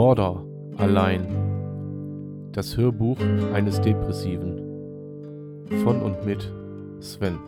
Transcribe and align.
Border 0.00 0.42
allein. 0.78 1.26
Das 2.52 2.74
Hörbuch 2.78 3.20
eines 3.52 3.82
Depressiven. 3.82 4.56
Von 5.84 6.00
und 6.00 6.24
mit 6.24 6.50
Sven. 7.00 7.38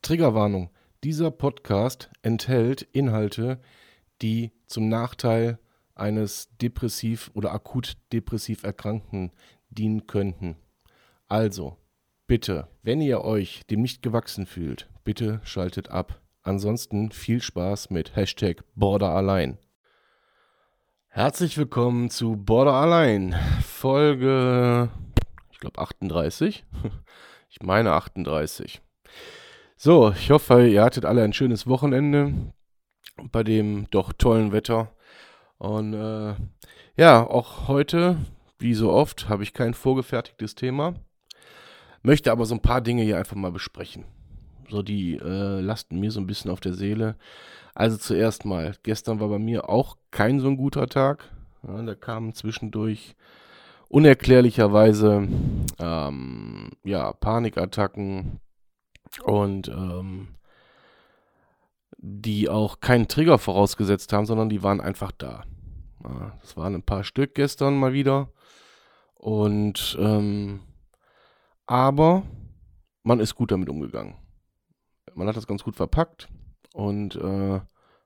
Triggerwarnung. 0.00 0.70
Dieser 1.04 1.30
Podcast 1.30 2.08
enthält 2.22 2.88
Inhalte, 2.94 3.60
die 4.22 4.52
zum 4.66 4.88
Nachteil 4.88 5.58
eines 5.94 6.48
depressiv 6.56 7.30
oder 7.34 7.52
akut 7.52 7.98
depressiv 8.10 8.62
Erkrankten 8.62 9.32
dienen 9.68 10.06
könnten. 10.06 10.56
Also, 11.28 11.76
bitte, 12.26 12.66
wenn 12.82 13.02
ihr 13.02 13.24
euch 13.24 13.66
dem 13.66 13.82
nicht 13.82 14.00
gewachsen 14.00 14.46
fühlt, 14.46 14.88
bitte 15.04 15.42
schaltet 15.44 15.90
ab. 15.90 16.22
Ansonsten 16.40 17.10
viel 17.10 17.42
Spaß 17.42 17.90
mit 17.90 18.16
Hashtag 18.16 18.64
Border 18.74 19.10
allein. 19.10 19.58
Herzlich 21.12 21.58
willkommen 21.58 22.08
zu 22.08 22.36
Border 22.36 22.74
allein, 22.74 23.34
Folge, 23.66 24.90
ich 25.50 25.58
glaube 25.58 25.80
38. 25.80 26.64
Ich 27.52 27.60
meine 27.64 27.94
38. 27.94 28.80
So, 29.76 30.12
ich 30.12 30.30
hoffe, 30.30 30.68
ihr 30.68 30.84
hattet 30.84 31.04
alle 31.04 31.24
ein 31.24 31.32
schönes 31.32 31.66
Wochenende 31.66 32.52
bei 33.32 33.42
dem 33.42 33.90
doch 33.90 34.12
tollen 34.12 34.52
Wetter. 34.52 34.94
Und 35.58 35.94
äh, 35.94 36.36
ja, 36.96 37.26
auch 37.26 37.66
heute, 37.66 38.18
wie 38.60 38.74
so 38.74 38.92
oft, 38.92 39.28
habe 39.28 39.42
ich 39.42 39.52
kein 39.52 39.74
vorgefertigtes 39.74 40.54
Thema. 40.54 40.94
Möchte 42.02 42.30
aber 42.30 42.46
so 42.46 42.54
ein 42.54 42.62
paar 42.62 42.82
Dinge 42.82 43.02
hier 43.02 43.18
einfach 43.18 43.34
mal 43.34 43.50
besprechen. 43.50 44.04
So, 44.70 44.82
die 44.82 45.16
äh, 45.16 45.60
lasten 45.60 45.98
mir 45.98 46.10
so 46.10 46.20
ein 46.20 46.26
bisschen 46.26 46.50
auf 46.50 46.60
der 46.60 46.74
Seele. 46.74 47.16
Also 47.74 47.96
zuerst 47.96 48.44
mal, 48.44 48.74
gestern 48.82 49.20
war 49.20 49.28
bei 49.28 49.38
mir 49.38 49.68
auch 49.68 49.96
kein 50.10 50.40
so 50.40 50.48
ein 50.48 50.56
guter 50.56 50.86
Tag. 50.86 51.28
Ja, 51.66 51.82
da 51.82 51.94
kamen 51.94 52.34
zwischendurch 52.34 53.16
unerklärlicherweise 53.88 55.28
ähm, 55.78 56.70
ja, 56.84 57.12
Panikattacken 57.12 58.40
und 59.24 59.68
ähm, 59.68 60.28
die 61.98 62.48
auch 62.48 62.80
keinen 62.80 63.08
Trigger 63.08 63.38
vorausgesetzt 63.38 64.12
haben, 64.12 64.26
sondern 64.26 64.48
die 64.48 64.62
waren 64.62 64.80
einfach 64.80 65.12
da. 65.12 65.44
Ja, 66.04 66.32
das 66.40 66.56
waren 66.56 66.74
ein 66.74 66.82
paar 66.82 67.04
Stück 67.04 67.34
gestern 67.34 67.78
mal 67.78 67.92
wieder. 67.92 68.30
Und 69.14 69.98
ähm, 70.00 70.60
aber 71.66 72.22
man 73.02 73.20
ist 73.20 73.34
gut 73.34 73.50
damit 73.50 73.68
umgegangen 73.68 74.14
man 75.14 75.28
hat 75.28 75.36
das 75.36 75.46
ganz 75.46 75.62
gut 75.62 75.76
verpackt 75.76 76.28
und 76.72 77.16
äh, 77.16 77.60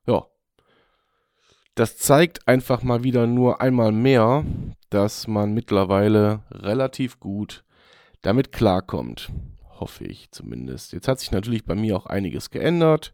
ja, 0.06 0.26
das 1.74 1.96
zeigt 1.96 2.46
einfach 2.46 2.82
mal 2.82 3.02
wieder 3.02 3.26
nur 3.26 3.60
einmal 3.60 3.90
mehr, 3.92 4.44
dass 4.90 5.26
man 5.26 5.54
mittlerweile 5.54 6.42
relativ 6.50 7.18
gut 7.18 7.64
damit 8.22 8.52
klarkommt. 8.52 9.32
Hoffe 9.80 10.04
ich 10.04 10.30
zumindest. 10.30 10.92
Jetzt 10.92 11.08
hat 11.08 11.18
sich 11.18 11.32
natürlich 11.32 11.64
bei 11.64 11.74
mir 11.74 11.96
auch 11.96 12.06
einiges 12.06 12.50
geändert. 12.50 13.12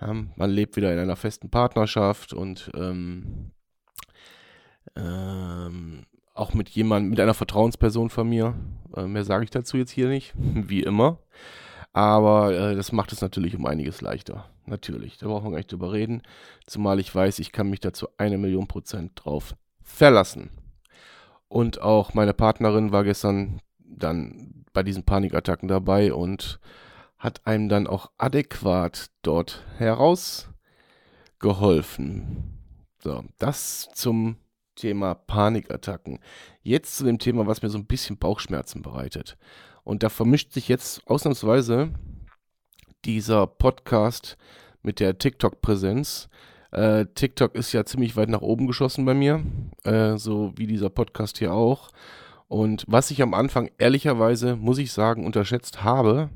Ähm, 0.00 0.30
man 0.36 0.50
lebt 0.50 0.76
wieder 0.76 0.92
in 0.92 0.98
einer 0.98 1.16
festen 1.16 1.50
Partnerschaft 1.50 2.32
und 2.32 2.70
ähm, 2.74 3.50
ähm, 4.94 6.06
auch 6.34 6.54
mit 6.54 6.68
jemandem, 6.68 7.10
mit 7.10 7.20
einer 7.20 7.34
Vertrauensperson 7.34 8.10
von 8.10 8.28
mir. 8.28 8.54
Äh, 8.96 9.06
mehr 9.06 9.24
sage 9.24 9.44
ich 9.44 9.50
dazu 9.50 9.76
jetzt 9.76 9.90
hier 9.90 10.08
nicht, 10.08 10.34
wie 10.38 10.82
immer. 10.82 11.18
Aber 11.92 12.52
äh, 12.52 12.76
das 12.76 12.92
macht 12.92 13.12
es 13.12 13.20
natürlich 13.20 13.56
um 13.56 13.66
einiges 13.66 14.00
leichter. 14.00 14.48
Natürlich, 14.66 15.18
da 15.18 15.26
brauchen 15.26 15.46
wir 15.46 15.50
gar 15.52 15.58
nicht 15.58 15.72
drüber 15.72 15.92
reden. 15.92 16.22
Zumal 16.66 17.00
ich 17.00 17.14
weiß, 17.14 17.38
ich 17.38 17.52
kann 17.52 17.70
mich 17.70 17.80
dazu 17.80 18.08
eine 18.18 18.38
Million 18.38 18.66
Prozent 18.66 19.12
drauf 19.14 19.54
verlassen. 19.82 20.50
Und 21.48 21.80
auch 21.80 22.14
meine 22.14 22.34
Partnerin 22.34 22.92
war 22.92 23.04
gestern 23.04 23.60
dann 23.78 24.64
bei 24.72 24.82
diesen 24.82 25.04
Panikattacken 25.04 25.68
dabei 25.68 26.12
und 26.12 26.58
hat 27.18 27.46
einem 27.46 27.68
dann 27.68 27.86
auch 27.86 28.10
adäquat 28.18 29.10
dort 29.22 29.64
herausgeholfen. 29.78 32.58
So, 33.02 33.24
das 33.38 33.88
zum 33.94 34.36
Thema 34.76 35.14
Panikattacken. 35.14 36.20
Jetzt 36.62 36.96
zu 36.96 37.04
dem 37.04 37.18
Thema, 37.18 37.46
was 37.46 37.62
mir 37.62 37.70
so 37.70 37.78
ein 37.78 37.86
bisschen 37.86 38.18
Bauchschmerzen 38.18 38.82
bereitet. 38.82 39.38
Und 39.88 40.02
da 40.02 40.10
vermischt 40.10 40.52
sich 40.52 40.68
jetzt 40.68 41.00
ausnahmsweise 41.06 41.88
dieser 43.06 43.46
Podcast 43.46 44.36
mit 44.82 45.00
der 45.00 45.16
TikTok-Präsenz. 45.16 46.28
Äh, 46.72 47.06
TikTok 47.14 47.54
ist 47.54 47.72
ja 47.72 47.86
ziemlich 47.86 48.14
weit 48.14 48.28
nach 48.28 48.42
oben 48.42 48.66
geschossen 48.66 49.06
bei 49.06 49.14
mir, 49.14 49.42
äh, 49.84 50.18
so 50.18 50.52
wie 50.56 50.66
dieser 50.66 50.90
Podcast 50.90 51.38
hier 51.38 51.54
auch. 51.54 51.88
Und 52.48 52.84
was 52.86 53.10
ich 53.10 53.22
am 53.22 53.32
Anfang 53.32 53.70
ehrlicherweise, 53.78 54.56
muss 54.56 54.76
ich 54.76 54.92
sagen, 54.92 55.24
unterschätzt 55.24 55.82
habe, 55.82 56.28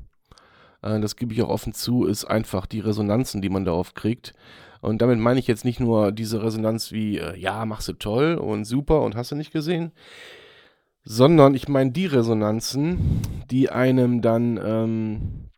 äh, 0.81 0.99
das 0.99 1.15
gebe 1.15 1.31
ich 1.35 1.43
auch 1.43 1.49
offen 1.49 1.73
zu, 1.73 2.05
ist 2.05 2.25
einfach 2.25 2.65
die 2.65 2.79
Resonanzen, 2.79 3.43
die 3.43 3.49
man 3.49 3.65
darauf 3.65 3.93
kriegt. 3.93 4.33
Und 4.81 4.99
damit 5.03 5.19
meine 5.19 5.39
ich 5.39 5.45
jetzt 5.45 5.63
nicht 5.63 5.79
nur 5.79 6.11
diese 6.11 6.41
Resonanz 6.41 6.91
wie, 6.91 7.19
äh, 7.19 7.37
ja, 7.37 7.67
machst 7.67 7.87
du 7.87 7.93
toll 7.93 8.33
und 8.33 8.65
super 8.65 9.01
und 9.01 9.15
hast 9.15 9.31
du 9.31 9.35
nicht 9.35 9.53
gesehen 9.53 9.91
sondern 11.03 11.53
ich 11.53 11.67
meine 11.67 11.91
die 11.91 12.05
Resonanzen, 12.05 13.21
die 13.51 13.69
einem 13.69 14.21
dann, 14.21 14.59
ähm, 14.63 15.49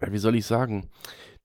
wie 0.00 0.18
soll 0.18 0.34
ich 0.34 0.46
sagen, 0.46 0.88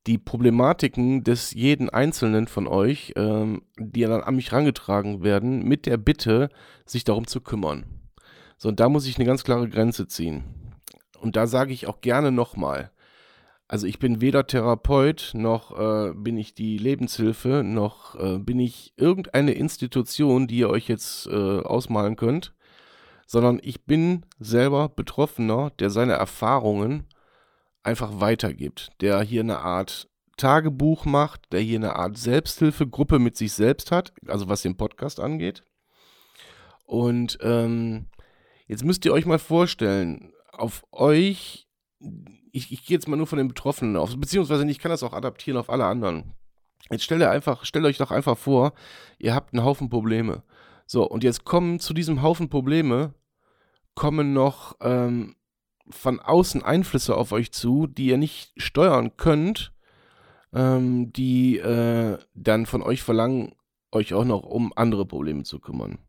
die 0.08 0.18
Problematiken 0.18 1.24
des 1.24 1.54
jeden 1.54 1.90
Einzelnen 1.90 2.48
von 2.48 2.68
euch, 2.68 3.14
ähm, 3.16 3.64
die 3.78 4.02
dann 4.02 4.22
an 4.22 4.36
mich 4.36 4.52
herangetragen 4.52 5.24
werden, 5.24 5.64
mit 5.64 5.86
der 5.86 5.98
Bitte, 5.98 6.50
sich 6.86 7.04
darum 7.04 7.28
zu 7.28 7.42
kümmern. 7.42 7.86
So, 8.58 8.70
und 8.70 8.80
da 8.80 8.90
muss 8.90 9.08
ich 9.08 9.18
eine 9.18 9.26
ganz 9.26 9.44
klare 9.44 9.68
Grenze 9.68 10.08
ziehen. 10.08 10.44
Und 11.20 11.36
da 11.36 11.48
sage 11.48 11.74
ich 11.74 11.88
auch 11.88 12.02
gerne 12.02 12.32
nochmal, 12.32 12.92
also 13.68 13.88
ich 13.88 13.98
bin 13.98 14.22
weder 14.22 14.46
Therapeut, 14.46 15.32
noch 15.34 15.78
äh, 15.78 16.14
bin 16.14 16.38
ich 16.38 16.54
die 16.54 16.78
Lebenshilfe, 16.78 17.64
noch 17.64 18.16
äh, 18.16 18.38
bin 18.38 18.60
ich 18.60 18.94
irgendeine 18.96 19.54
Institution, 19.54 20.46
die 20.46 20.58
ihr 20.60 20.70
euch 20.70 20.88
jetzt 20.88 21.26
äh, 21.26 21.32
ausmalen 21.32 22.16
könnt 22.16 22.55
sondern 23.26 23.60
ich 23.64 23.86
bin 23.86 24.26
selber 24.40 24.90
Betroffener, 24.90 25.72
der 25.80 25.90
seine 25.90 26.14
Erfahrungen 26.14 27.06
einfach 27.84 28.20
weitergibt, 28.20 28.92
der 29.02 29.22
hier 29.22 29.42
eine 29.42 29.60
Art 29.60 30.10
Tagebuch 30.38 31.06
macht, 31.06 31.52
der 31.52 31.62
hier 31.62 31.80
eine 31.80 31.96
Art 31.96 32.18
Selbsthilfegruppe 32.18 33.20
mit 33.20 33.38
sich 33.38 33.54
selbst 33.54 33.92
hat, 33.92 34.14
also 34.28 34.50
was 34.50 34.62
den 34.62 34.78
Podcast 34.78 35.20
angeht. 35.20 35.64
Und 36.86 37.38
ähm, 37.42 38.08
jetzt 38.68 38.84
müsst 38.84 39.06
ihr 39.06 39.14
euch 39.14 39.26
mal 39.26 39.40
vorstellen, 39.40 40.34
auf 40.52 40.84
euch, 40.92 41.68
ich, 42.52 42.72
ich 42.72 42.86
gehe 42.86 42.96
jetzt 42.96 43.08
mal 43.08 43.16
nur 43.16 43.28
von 43.28 43.38
den 43.38 43.48
Betroffenen 43.48 43.96
auf, 43.98 44.16
beziehungsweise 44.18 44.70
ich 44.70 44.80
kann 44.80 44.92
das 44.92 45.04
auch 45.04 45.14
adaptieren 45.14 45.58
auf 45.58 45.70
alle 45.70 45.86
anderen. 45.86 46.34
Jetzt 46.92 47.04
stellt 47.04 47.24
einfach, 47.24 47.66
stellt 47.66 47.86
euch 47.86 47.98
doch 47.98 48.12
einfach 48.12 48.38
vor, 48.38 48.74
ihr 49.18 49.34
habt 49.34 49.54
einen 49.54 49.64
Haufen 49.64 49.90
Probleme. 49.90 50.44
So, 50.86 51.08
und 51.08 51.24
jetzt 51.24 51.46
kommen 51.46 51.80
zu 51.80 51.94
diesem 51.94 52.22
Haufen 52.22 52.50
Probleme, 52.50 53.14
kommen 53.96 54.34
noch 54.34 54.76
ähm, 54.82 55.36
von 55.90 56.20
außen 56.20 56.64
Einflüsse 56.64 57.16
auf 57.16 57.32
euch 57.32 57.52
zu, 57.52 57.88
die 57.88 58.08
ihr 58.08 58.18
nicht 58.18 58.54
steuern 58.58 59.18
könnt, 59.18 59.74
ähm, 60.54 61.12
die 61.14 61.58
äh, 61.58 62.18
dann 62.34 62.66
von 62.66 62.82
euch 62.82 63.04
verlangen, 63.04 63.54
euch 63.92 64.14
auch 64.14 64.26
noch 64.26 64.44
um 64.44 64.74
andere 64.76 65.06
Probleme 65.06 65.44
zu 65.44 65.60
kümmern. 65.60 66.00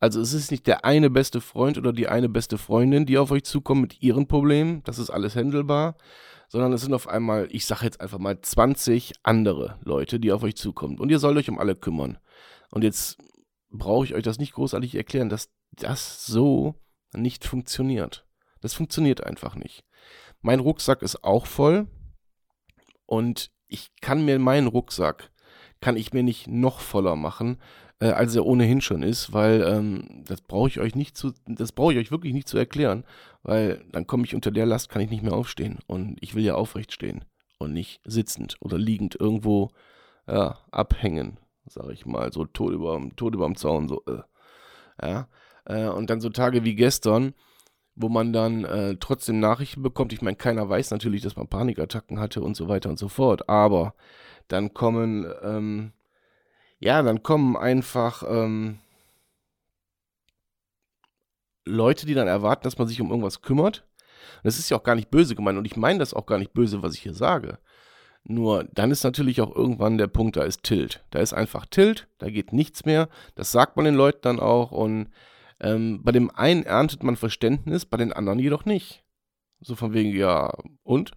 Also 0.00 0.20
es 0.20 0.32
ist 0.32 0.50
nicht 0.50 0.66
der 0.66 0.84
eine 0.84 1.10
beste 1.10 1.40
Freund 1.40 1.76
oder 1.76 1.92
die 1.92 2.08
eine 2.08 2.28
beste 2.28 2.56
Freundin, 2.56 3.06
die 3.06 3.18
auf 3.18 3.30
euch 3.32 3.44
zukommen 3.44 3.82
mit 3.82 4.00
ihren 4.00 4.28
Problemen, 4.28 4.82
das 4.84 4.98
ist 4.98 5.10
alles 5.10 5.34
händelbar, 5.34 5.96
sondern 6.48 6.72
es 6.72 6.82
sind 6.82 6.94
auf 6.94 7.08
einmal, 7.08 7.48
ich 7.50 7.66
sage 7.66 7.84
jetzt 7.84 8.00
einfach 8.00 8.18
mal 8.18 8.40
20 8.40 9.14
andere 9.24 9.78
Leute, 9.82 10.20
die 10.20 10.32
auf 10.32 10.44
euch 10.44 10.56
zukommen 10.56 10.98
und 10.98 11.10
ihr 11.10 11.18
sollt 11.18 11.36
euch 11.36 11.48
um 11.48 11.58
alle 11.58 11.74
kümmern. 11.74 12.18
Und 12.70 12.84
jetzt 12.84 13.18
brauche 13.70 14.04
ich 14.04 14.14
euch 14.14 14.22
das 14.22 14.38
nicht 14.38 14.52
großartig 14.54 14.94
erklären, 14.94 15.28
dass 15.28 15.50
das 15.72 16.26
so 16.26 16.74
nicht 17.12 17.44
funktioniert. 17.44 18.26
Das 18.60 18.74
funktioniert 18.74 19.24
einfach 19.24 19.54
nicht. 19.54 19.84
Mein 20.40 20.60
Rucksack 20.60 21.02
ist 21.02 21.24
auch 21.24 21.46
voll 21.46 21.86
und 23.06 23.50
ich 23.66 23.90
kann 24.00 24.24
mir 24.24 24.38
meinen 24.38 24.66
Rucksack, 24.66 25.30
kann 25.80 25.96
ich 25.96 26.12
mir 26.12 26.22
nicht 26.22 26.48
noch 26.48 26.80
voller 26.80 27.16
machen, 27.16 27.58
äh, 28.00 28.06
als 28.06 28.34
er 28.34 28.46
ohnehin 28.46 28.80
schon 28.80 29.02
ist, 29.02 29.32
weil 29.32 29.62
ähm, 29.62 30.24
das 30.26 30.40
brauche 30.40 30.68
ich 30.68 30.80
euch 30.80 30.94
nicht 30.94 31.16
zu, 31.16 31.32
das 31.46 31.72
brauche 31.72 31.92
ich 31.92 31.98
euch 31.98 32.10
wirklich 32.10 32.32
nicht 32.32 32.48
zu 32.48 32.58
erklären, 32.58 33.04
weil 33.42 33.84
dann 33.92 34.06
komme 34.06 34.24
ich 34.24 34.34
unter 34.34 34.50
der 34.50 34.66
Last, 34.66 34.88
kann 34.88 35.02
ich 35.02 35.10
nicht 35.10 35.22
mehr 35.22 35.34
aufstehen 35.34 35.78
und 35.86 36.16
ich 36.20 36.34
will 36.34 36.44
ja 36.44 36.54
aufrecht 36.54 36.92
stehen 36.92 37.24
und 37.58 37.72
nicht 37.72 38.00
sitzend 38.04 38.56
oder 38.60 38.78
liegend 38.78 39.16
irgendwo 39.18 39.70
ja, 40.26 40.58
abhängen 40.70 41.38
sag 41.68 41.90
ich 41.90 42.06
mal, 42.06 42.32
so 42.32 42.44
tot 42.44 42.72
über, 42.72 43.00
tot 43.16 43.34
überm 43.34 43.56
Zaun, 43.56 43.88
so, 43.88 44.02
äh. 44.06 44.22
ja. 45.06 45.28
Äh, 45.64 45.88
und 45.88 46.10
dann 46.10 46.20
so 46.20 46.30
Tage 46.30 46.64
wie 46.64 46.74
gestern, 46.74 47.34
wo 47.94 48.08
man 48.08 48.32
dann 48.32 48.64
äh, 48.64 48.96
trotzdem 48.98 49.40
Nachrichten 49.40 49.82
bekommt. 49.82 50.12
Ich 50.12 50.22
meine, 50.22 50.36
keiner 50.36 50.68
weiß 50.68 50.90
natürlich, 50.90 51.22
dass 51.22 51.36
man 51.36 51.48
Panikattacken 51.48 52.20
hatte 52.20 52.42
und 52.42 52.56
so 52.56 52.68
weiter 52.68 52.90
und 52.90 52.98
so 52.98 53.08
fort. 53.08 53.48
Aber 53.48 53.94
dann 54.48 54.72
kommen, 54.72 55.26
ähm, 55.42 55.92
ja, 56.78 57.02
dann 57.02 57.22
kommen 57.22 57.56
einfach 57.56 58.22
ähm, 58.28 58.78
Leute, 61.64 62.06
die 62.06 62.14
dann 62.14 62.28
erwarten, 62.28 62.64
dass 62.64 62.78
man 62.78 62.88
sich 62.88 63.00
um 63.00 63.10
irgendwas 63.10 63.42
kümmert. 63.42 63.84
Und 64.36 64.44
das 64.46 64.58
ist 64.58 64.70
ja 64.70 64.76
auch 64.76 64.84
gar 64.84 64.94
nicht 64.94 65.10
böse 65.10 65.34
gemeint 65.34 65.58
und 65.58 65.64
ich 65.64 65.76
meine 65.76 65.98
das 65.98 66.14
auch 66.14 66.26
gar 66.26 66.38
nicht 66.38 66.52
böse, 66.52 66.82
was 66.82 66.94
ich 66.94 67.02
hier 67.02 67.14
sage. 67.14 67.58
Nur 68.30 68.64
dann 68.64 68.90
ist 68.90 69.04
natürlich 69.04 69.40
auch 69.40 69.56
irgendwann 69.56 69.96
der 69.96 70.06
Punkt, 70.06 70.36
da 70.36 70.42
ist 70.42 70.62
Tilt. 70.62 71.02
Da 71.10 71.18
ist 71.20 71.32
einfach 71.32 71.64
Tilt, 71.64 72.08
da 72.18 72.28
geht 72.28 72.52
nichts 72.52 72.84
mehr. 72.84 73.08
Das 73.34 73.52
sagt 73.52 73.76
man 73.76 73.86
den 73.86 73.94
Leuten 73.94 74.20
dann 74.20 74.38
auch 74.38 74.70
und 74.70 75.08
ähm, 75.60 76.02
bei 76.04 76.12
dem 76.12 76.30
einen 76.30 76.62
erntet 76.62 77.02
man 77.02 77.16
Verständnis, 77.16 77.86
bei 77.86 77.96
den 77.96 78.12
anderen 78.12 78.38
jedoch 78.38 78.66
nicht. 78.66 79.02
So 79.60 79.74
von 79.74 79.94
wegen, 79.94 80.14
ja, 80.14 80.52
und? 80.82 81.12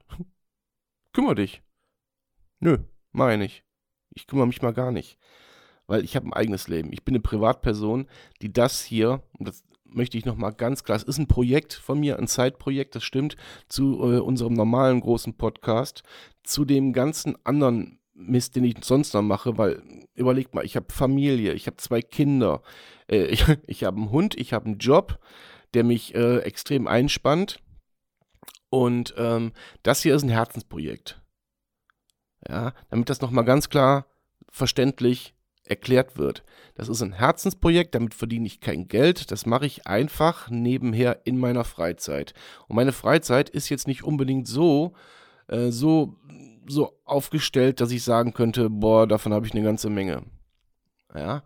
Kümmer 1.13 1.35
dich. 1.35 1.61
Nö, 2.59 2.77
mach 3.11 3.29
ich. 3.39 3.65
Ich 4.11 4.25
kümmere 4.25 4.47
mich 4.47 4.61
mal 4.61 4.73
gar 4.73 4.91
nicht. 4.91 5.19
Weil 5.87 6.05
ich 6.05 6.15
habe 6.15 6.27
ein 6.27 6.33
eigenes 6.33 6.69
Leben. 6.69 6.93
Ich 6.93 7.03
bin 7.03 7.15
eine 7.15 7.21
Privatperson, 7.21 8.07
die 8.41 8.53
das 8.53 8.81
hier, 8.81 9.21
und 9.37 9.49
das 9.49 9.65
möchte 9.91 10.17
ich 10.17 10.25
nochmal 10.25 10.53
ganz 10.53 10.83
klar, 10.83 10.95
es 10.95 11.03
ist 11.03 11.17
ein 11.17 11.27
Projekt 11.27 11.73
von 11.73 11.99
mir, 11.99 12.17
ein 12.17 12.27
Zeitprojekt, 12.27 12.95
das 12.95 13.03
stimmt, 13.03 13.35
zu 13.67 13.99
äh, 14.01 14.19
unserem 14.19 14.53
normalen 14.53 14.99
großen 15.01 15.35
Podcast, 15.35 16.03
zu 16.43 16.65
dem 16.65 16.93
ganzen 16.93 17.37
anderen 17.45 17.99
Mist, 18.13 18.55
den 18.55 18.63
ich 18.63 18.77
sonst 18.83 19.13
noch 19.13 19.21
mache, 19.21 19.57
weil 19.57 19.81
überlegt 20.13 20.53
mal, 20.53 20.65
ich 20.65 20.75
habe 20.75 20.91
Familie, 20.91 21.53
ich 21.53 21.67
habe 21.67 21.77
zwei 21.77 22.01
Kinder, 22.01 22.61
äh, 23.07 23.25
ich, 23.25 23.45
ich 23.67 23.83
habe 23.83 23.97
einen 23.97 24.11
Hund, 24.11 24.35
ich 24.37 24.53
habe 24.53 24.65
einen 24.65 24.77
Job, 24.77 25.19
der 25.73 25.83
mich 25.83 26.15
äh, 26.15 26.39
extrem 26.39 26.87
einspannt. 26.87 27.59
Und 28.69 29.13
ähm, 29.17 29.51
das 29.83 30.01
hier 30.01 30.15
ist 30.15 30.23
ein 30.23 30.29
Herzensprojekt. 30.29 31.21
Ja, 32.47 32.73
damit 32.89 33.09
das 33.09 33.21
nochmal 33.21 33.45
ganz 33.45 33.69
klar 33.69 34.05
verständlich 34.49 35.35
erklärt 35.65 36.17
wird. 36.17 36.43
Das 36.75 36.89
ist 36.89 37.01
ein 37.01 37.13
Herzensprojekt, 37.13 37.95
damit 37.95 38.13
verdiene 38.13 38.47
ich 38.47 38.59
kein 38.59 38.87
Geld, 38.87 39.31
das 39.31 39.45
mache 39.45 39.65
ich 39.65 39.87
einfach 39.87 40.49
nebenher 40.49 41.21
in 41.25 41.37
meiner 41.37 41.63
Freizeit. 41.63 42.33
Und 42.67 42.75
meine 42.75 42.91
Freizeit 42.91 43.49
ist 43.49 43.69
jetzt 43.69 43.87
nicht 43.87 44.03
unbedingt 44.03 44.47
so, 44.47 44.93
äh, 45.47 45.69
so, 45.69 46.17
so 46.67 46.97
aufgestellt, 47.05 47.81
dass 47.81 47.91
ich 47.91 48.03
sagen 48.03 48.33
könnte, 48.33 48.69
boah, 48.69 49.07
davon 49.07 49.33
habe 49.33 49.45
ich 49.45 49.53
eine 49.53 49.63
ganze 49.63 49.89
Menge. 49.89 50.23
Ja, 51.13 51.43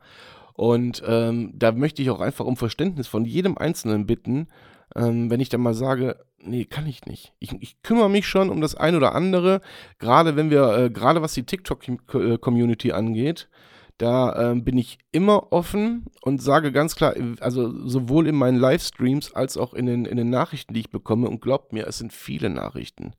und 0.54 1.04
ähm, 1.06 1.52
da 1.54 1.72
möchte 1.74 2.02
ich 2.02 2.10
auch 2.10 2.22
einfach 2.22 2.46
um 2.46 2.56
Verständnis 2.56 3.08
von 3.08 3.26
jedem 3.26 3.58
Einzelnen 3.58 4.06
bitten, 4.06 4.48
ähm, 4.96 5.30
wenn 5.30 5.42
ich 5.42 5.50
dann 5.50 5.62
mal 5.62 5.74
sage, 5.74 6.18
nee, 6.38 6.64
kann 6.64 6.88
ich 6.88 7.06
nicht. 7.06 7.34
Ich, 7.40 7.52
ich, 7.60 7.82
kümmere 7.82 8.10
mich 8.10 8.28
schon 8.28 8.50
um 8.50 8.62
das 8.62 8.76
ein 8.76 8.96
oder 8.96 9.14
andere, 9.16 9.62
gerade 10.00 10.36
wenn 10.36 10.50
wir, 10.50 10.78
äh, 10.78 10.90
gerade 10.90 11.22
was 11.22 11.34
die 11.34 11.46
TikTok-Community 11.46 12.94
angeht, 12.94 13.50
da 13.98 14.52
ähm, 14.52 14.64
bin 14.66 14.78
ich 14.78 14.98
immer 15.12 15.54
offen 15.54 16.06
und 16.22 16.42
sage 16.42 16.72
ganz 16.72 16.96
klar, 16.96 17.16
also 17.40 17.88
sowohl 17.88 18.28
in 18.28 18.36
meinen 18.36 18.58
Livestreams 18.58 19.34
als 19.34 19.58
auch 19.58 19.74
in 19.74 19.86
den, 19.86 20.06
in 20.06 20.18
den 20.18 20.30
Nachrichten, 20.30 20.74
die 20.74 20.82
ich 20.82 20.90
bekomme, 20.90 21.30
und 21.30 21.42
glaubt 21.42 21.72
mir, 21.72 21.88
es 21.88 21.98
sind 21.98 22.12
viele 22.12 22.50
Nachrichten. 22.50 23.14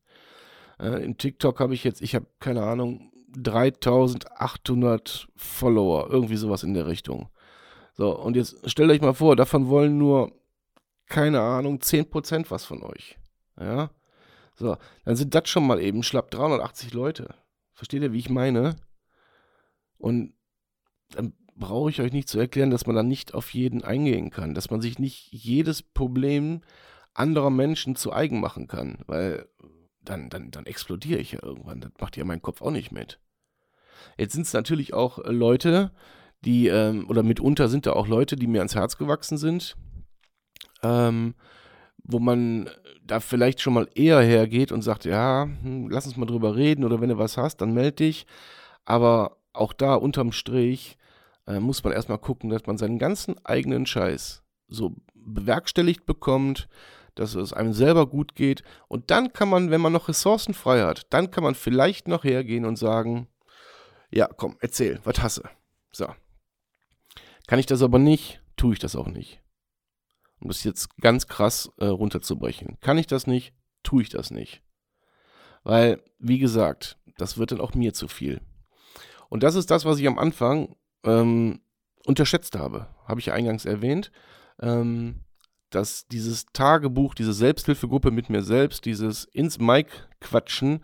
Äh, 0.79 1.03
in 1.05 1.17
TikTok 1.17 1.61
habe 1.61 1.75
ich 1.75 1.83
jetzt, 1.85 2.03
ich 2.03 2.15
habe 2.15 2.27
keine 2.41 2.63
Ahnung, 2.63 3.11
3800 3.37 5.29
Follower, 5.35 6.09
irgendwie 6.11 6.37
sowas 6.37 6.63
in 6.63 6.75
der 6.75 6.87
Richtung. 6.87 7.31
So, 7.95 8.15
und 8.17 8.37
jetzt 8.37 8.69
stellt 8.71 8.91
euch 8.91 9.01
mal 9.01 9.15
vor, 9.15 9.37
davon 9.37 9.69
wollen 9.69 9.97
nur, 9.97 10.33
keine 11.07 11.41
Ahnung, 11.41 11.79
10% 11.79 12.51
was 12.51 12.67
von 12.67 12.83
euch. 12.83 13.19
Ja? 13.59 13.91
So, 14.55 14.77
dann 15.05 15.17
sind 15.17 15.35
das 15.35 15.49
schon 15.49 15.67
mal 15.67 15.81
eben 15.81 16.03
schlapp 16.03 16.31
380 16.31 16.93
Leute. 16.93 17.35
Versteht 17.73 18.03
ihr, 18.03 18.13
wie 18.13 18.19
ich 18.19 18.29
meine? 18.31 18.77
Und 19.99 20.36
dann 21.11 21.33
brauche 21.57 21.91
ich 21.91 22.01
euch 22.01 22.13
nicht 22.13 22.29
zu 22.29 22.39
erklären, 22.39 22.71
dass 22.71 22.87
man 22.87 22.97
dann 22.97 23.09
nicht 23.09 23.35
auf 23.35 23.55
jeden 23.55 23.83
eingehen 23.83 24.31
kann, 24.31 24.55
dass 24.55 24.71
man 24.71 24.81
sich 24.81 24.99
nicht 24.99 25.33
jedes 25.33 25.83
Problem 25.83 26.61
anderer 27.15 27.51
Menschen 27.51 27.97
zu 27.97 28.13
eigen 28.13 28.41
machen 28.41 28.67
kann, 28.67 28.99
weil 29.07 29.49
dann, 30.03 30.29
dann, 30.29 30.51
dann 30.51 30.67
explodiere 30.67 31.21
ich 31.21 31.33
ja 31.33 31.43
irgendwann. 31.43 31.81
Das 31.81 31.93
macht 32.01 32.17
ja 32.17 32.25
mein 32.25 32.43
Kopf 32.43 32.63
auch 32.63 32.71
nicht 32.71 32.93
mit. 32.93 33.19
Jetzt 34.19 34.35
sind 34.35 34.47
es 34.47 34.53
natürlich 34.53 34.95
auch 34.95 35.19
Leute, 35.25 35.93
die, 36.45 36.69
ähm, 36.69 37.09
oder 37.09 37.23
mitunter 37.23 37.69
sind 37.69 37.87
da 37.87 37.93
auch 37.93 38.07
Leute, 38.07 38.37
die 38.37 38.47
mir 38.47 38.59
ans 38.59 38.75
Herz 38.75 38.99
gewachsen 38.99 39.39
sind, 39.39 39.77
ähm, 40.83 41.35
wo 42.05 42.19
man 42.19 42.71
da 43.03 43.21
vielleicht 43.21 43.61
schon 43.61 43.75
mal 43.75 43.89
eher 43.95 44.21
hergeht 44.21 44.71
und 44.71 44.83
sagt, 44.83 45.05
ja, 45.05 45.49
hm, 45.63 45.89
lass 45.89 46.07
uns 46.07 46.17
mal 46.17 46.27
drüber 46.27 46.55
reden 46.55 46.85
oder 46.85 47.01
wenn 47.01 47.09
du 47.09 47.19
was 47.19 47.37
hast, 47.37 47.57
dann 47.59 47.75
melde 47.75 47.93
dich. 47.93 48.27
Aber 48.85 49.39
auch 49.57 49.73
da 49.73 49.95
unterm 49.95 50.33
Strich 50.33 50.99
äh, 51.47 51.61
muss 51.61 51.83
man 51.85 51.93
erstmal 51.93 52.19
gucken, 52.19 52.51
dass 52.51 52.67
man 52.67 52.79
seinen 52.79 52.99
ganzen 52.99 53.45
eigenen 53.45 53.87
Scheiß 53.87 54.43
so 54.69 54.95
bewerkstelligt 55.15 56.07
bekommt, 56.07 56.69
dass 57.15 57.35
es 57.35 57.53
einem 57.53 57.73
selber 57.73 58.07
gut 58.07 58.35
geht. 58.35 58.63
Und 58.89 59.11
dann 59.11 59.33
kann 59.33 59.49
man, 59.49 59.71
wenn 59.71 59.81
man 59.81 59.93
noch 59.93 60.09
Ressourcen 60.09 60.55
frei 60.55 60.83
hat, 60.83 61.07
dann 61.11 61.31
kann 61.31 61.45
man 61.45 61.55
vielleicht 61.55 62.09
noch 62.09 62.25
hergehen 62.25 62.65
und 62.65 62.77
sagen, 62.77 63.29
ja, 64.11 64.29
komm, 64.29 64.57
erzähl, 64.61 65.01
was 65.05 65.23
hasse. 65.23 65.49
So. 65.93 66.07
Kann 67.47 67.59
ich 67.59 67.67
das 67.67 67.83
aber 67.83 67.99
nicht, 67.99 68.41
tue 68.57 68.75
ich 68.75 68.79
das 68.79 68.97
auch 68.97 69.09
nicht. 69.09 69.41
Um 70.41 70.49
das 70.49 70.65
jetzt 70.65 70.97
ganz 70.99 71.27
krass 71.27 71.71
äh, 71.79 71.87
runterzubrechen. 71.87 72.79
Kann 72.81 72.99
ich 72.99 73.07
das 73.07 73.27
nicht, 73.27 73.55
tue 73.83 74.03
ich 74.03 74.11
das 74.11 74.31
nicht. 74.31 74.63
Weil, 75.65 76.03
wie 76.19 76.39
gesagt, 76.39 76.99
das 77.17 77.39
wird 77.39 77.53
dann 77.53 77.61
auch 77.61 77.75
mir 77.75 77.95
zu 77.95 78.09
viel. 78.09 78.41
Und 79.29 79.43
das 79.43 79.55
ist 79.55 79.71
das, 79.71 79.85
was 79.85 79.99
ich 79.99 80.07
am 80.07 80.19
Anfang 80.19 80.77
ähm, 81.05 81.61
unterschätzt 82.07 82.57
habe. 82.57 82.89
Habe 83.07 83.21
ich 83.21 83.27
ja 83.27 83.35
eingangs 83.35 83.65
erwähnt. 83.65 84.11
Ähm, 84.61 85.27
dass 85.71 86.07
dieses 86.07 86.47
Tagebuch, 86.53 87.15
diese 87.15 87.33
Selbsthilfegruppe 87.33 88.11
mit 88.11 88.31
mir 88.31 88.43
selbst, 88.43 88.85
dieses 88.85 89.25
ins 89.25 89.59
Mic 89.59 89.89
quatschen 90.21 90.81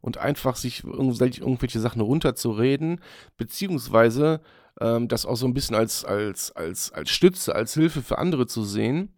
und 0.00 0.18
einfach 0.18 0.56
sich 0.56 0.84
irgendwelche 0.84 1.80
Sachen 1.80 2.00
runterzureden, 2.00 3.00
beziehungsweise 3.36 4.40
ähm, 4.80 5.08
das 5.08 5.26
auch 5.26 5.36
so 5.36 5.46
ein 5.46 5.54
bisschen 5.54 5.74
als, 5.74 6.04
als, 6.04 6.52
als, 6.52 6.92
als 6.92 7.10
Stütze, 7.10 7.54
als 7.54 7.74
Hilfe 7.74 8.02
für 8.02 8.18
andere 8.18 8.46
zu 8.46 8.62
sehen, 8.62 9.14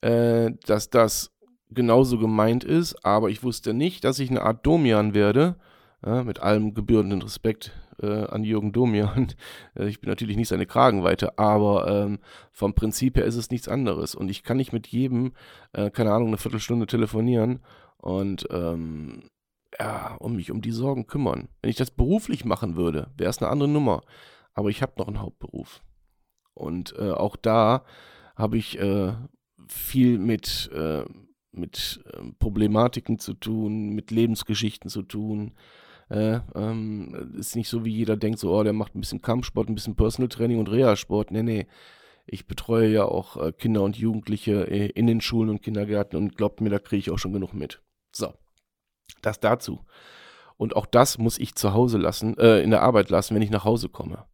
äh, 0.00 0.52
dass 0.66 0.88
das 0.90 1.32
genauso 1.70 2.18
gemeint 2.18 2.64
ist, 2.64 3.04
aber 3.04 3.28
ich 3.28 3.42
wusste 3.42 3.74
nicht, 3.74 4.04
dass 4.04 4.18
ich 4.18 4.30
eine 4.30 4.42
Art 4.42 4.64
Domian 4.64 5.12
werde, 5.12 5.56
ja, 6.04 6.22
mit 6.24 6.40
allem 6.40 6.74
gebührenden 6.74 7.22
Respekt 7.22 7.72
äh, 8.02 8.24
an 8.26 8.44
Jürgen 8.44 8.72
Domian. 8.72 9.28
Äh, 9.74 9.88
ich 9.88 10.00
bin 10.00 10.08
natürlich 10.08 10.36
nicht 10.36 10.48
seine 10.48 10.66
Kragenweite, 10.66 11.38
aber 11.38 11.88
ähm, 11.88 12.18
vom 12.52 12.74
Prinzip 12.74 13.16
her 13.16 13.24
ist 13.24 13.36
es 13.36 13.50
nichts 13.50 13.68
anderes. 13.68 14.14
Und 14.14 14.30
ich 14.30 14.42
kann 14.42 14.56
nicht 14.56 14.72
mit 14.72 14.86
jedem, 14.86 15.32
äh, 15.72 15.90
keine 15.90 16.12
Ahnung, 16.12 16.28
eine 16.28 16.38
Viertelstunde 16.38 16.86
telefonieren 16.86 17.60
und 17.98 18.46
ähm, 18.50 19.30
ja, 19.78 20.16
um 20.16 20.36
mich 20.36 20.50
um 20.50 20.62
die 20.62 20.72
Sorgen 20.72 21.06
kümmern. 21.06 21.48
Wenn 21.60 21.70
ich 21.70 21.76
das 21.76 21.90
beruflich 21.90 22.44
machen 22.44 22.76
würde, 22.76 23.10
wäre 23.16 23.30
es 23.30 23.38
eine 23.42 23.50
andere 23.50 23.68
Nummer. 23.68 24.02
Aber 24.54 24.70
ich 24.70 24.82
habe 24.82 24.94
noch 24.96 25.08
einen 25.08 25.20
Hauptberuf. 25.20 25.82
Und 26.54 26.94
äh, 26.98 27.10
auch 27.10 27.36
da 27.36 27.84
habe 28.34 28.56
ich 28.56 28.78
äh, 28.78 29.12
viel 29.68 30.18
mit, 30.18 30.70
mit 31.52 32.00
ähm, 32.14 32.34
Problematiken 32.38 33.18
zu 33.18 33.34
tun, 33.34 33.90
mit 33.90 34.10
Lebensgeschichten 34.10 34.88
zu 34.88 35.02
tun. 35.02 35.54
Äh, 36.10 36.40
ähm, 36.54 37.34
ist 37.38 37.56
nicht 37.56 37.68
so, 37.68 37.84
wie 37.84 37.94
jeder 37.94 38.16
denkt, 38.16 38.38
so, 38.38 38.54
oh, 38.54 38.62
der 38.62 38.72
macht 38.72 38.94
ein 38.94 39.00
bisschen 39.00 39.22
Kampfsport, 39.22 39.68
ein 39.68 39.74
bisschen 39.74 39.96
Personal 39.96 40.28
Training 40.28 40.58
und 40.58 40.70
Reha-Sport. 40.70 41.30
Nee, 41.30 41.42
nee. 41.42 41.66
Ich 42.26 42.46
betreue 42.46 42.88
ja 42.88 43.04
auch 43.04 43.36
äh, 43.36 43.52
Kinder 43.52 43.82
und 43.82 43.96
Jugendliche 43.96 44.70
äh, 44.70 44.86
in 44.88 45.06
den 45.06 45.20
Schulen 45.20 45.48
und 45.48 45.62
Kindergärten 45.62 46.18
und 46.18 46.36
glaubt 46.36 46.60
mir, 46.60 46.70
da 46.70 46.78
kriege 46.78 47.00
ich 47.00 47.10
auch 47.10 47.18
schon 47.18 47.32
genug 47.32 47.54
mit. 47.54 47.82
So, 48.12 48.34
das 49.22 49.40
dazu. 49.40 49.84
Und 50.56 50.76
auch 50.76 50.86
das 50.86 51.18
muss 51.18 51.38
ich 51.38 51.54
zu 51.54 51.72
Hause 51.72 51.98
lassen, 51.98 52.36
äh, 52.38 52.60
in 52.60 52.70
der 52.70 52.82
Arbeit 52.82 53.10
lassen, 53.10 53.34
wenn 53.34 53.42
ich 53.42 53.50
nach 53.50 53.64
Hause 53.64 53.88
komme. 53.88 54.24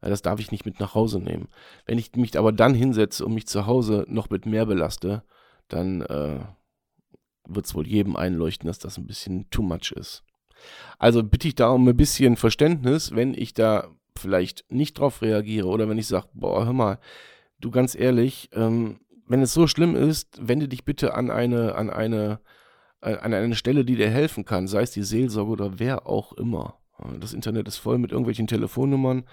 Das 0.00 0.22
darf 0.22 0.40
ich 0.40 0.50
nicht 0.50 0.64
mit 0.64 0.80
nach 0.80 0.94
Hause 0.94 1.20
nehmen. 1.20 1.48
Wenn 1.84 1.98
ich 1.98 2.14
mich 2.16 2.38
aber 2.38 2.52
dann 2.52 2.74
hinsetze 2.74 3.24
und 3.26 3.34
mich 3.34 3.46
zu 3.46 3.66
Hause 3.66 4.06
noch 4.08 4.30
mit 4.30 4.46
mehr 4.46 4.64
belaste, 4.64 5.22
dann 5.68 6.00
äh, 6.00 6.40
wird 7.46 7.66
es 7.66 7.74
wohl 7.74 7.86
jedem 7.86 8.16
einleuchten, 8.16 8.66
dass 8.66 8.78
das 8.78 8.96
ein 8.96 9.06
bisschen 9.06 9.50
too 9.50 9.62
much 9.62 9.92
ist. 9.92 10.24
Also 10.98 11.22
bitte 11.22 11.48
ich 11.48 11.54
da 11.54 11.70
um 11.70 11.88
ein 11.88 11.96
bisschen 11.96 12.36
Verständnis, 12.36 13.14
wenn 13.14 13.34
ich 13.34 13.54
da 13.54 13.88
vielleicht 14.16 14.70
nicht 14.70 14.98
drauf 14.98 15.22
reagiere 15.22 15.66
oder 15.66 15.88
wenn 15.88 15.98
ich 15.98 16.06
sage, 16.06 16.28
boah, 16.34 16.64
hör 16.64 16.72
mal, 16.72 16.98
du 17.60 17.70
ganz 17.70 17.94
ehrlich, 17.94 18.50
ähm, 18.52 19.00
wenn 19.26 19.42
es 19.42 19.54
so 19.54 19.66
schlimm 19.66 19.96
ist, 19.96 20.46
wende 20.46 20.68
dich 20.68 20.84
bitte 20.84 21.14
an 21.14 21.30
eine, 21.30 21.74
an 21.74 21.90
eine, 21.90 22.40
äh, 23.00 23.16
an 23.16 23.32
eine 23.32 23.54
Stelle, 23.54 23.84
die 23.84 23.96
dir 23.96 24.10
helfen 24.10 24.44
kann, 24.44 24.66
sei 24.66 24.82
es 24.82 24.90
die 24.90 25.02
Seelsorge 25.02 25.52
oder 25.52 25.78
wer 25.78 26.06
auch 26.06 26.32
immer. 26.32 26.76
Das 27.18 27.32
Internet 27.32 27.66
ist 27.66 27.78
voll 27.78 27.98
mit 27.98 28.10
irgendwelchen 28.10 28.46
Telefonnummern. 28.46 29.24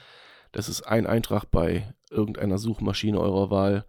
Das 0.54 0.70
ist 0.70 0.84
ein 0.84 1.06
Eintrag 1.06 1.46
bei 1.52 1.94
irgendeiner 2.10 2.58
Suchmaschine 2.58 3.20
eurer 3.20 3.50
Wahl 3.50 3.86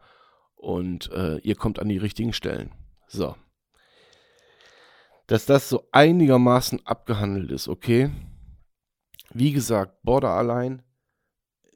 und 0.57 1.13
äh, 1.13 1.39
ihr 1.39 1.55
kommt 1.55 1.79
an 1.79 1.89
die 1.89 1.99
richtigen 1.99 2.33
Stellen. 2.33 2.73
So 3.07 3.37
dass 5.29 5.47
das 5.47 5.69
so 5.69 5.89
einigermaßen 5.93 6.85
abgehandelt 6.85 7.53
ist, 7.53 7.69
okay? 7.69 8.11
Wie 9.33 9.53
gesagt, 9.53 10.03
Border 10.03 10.31
allein 10.31 10.83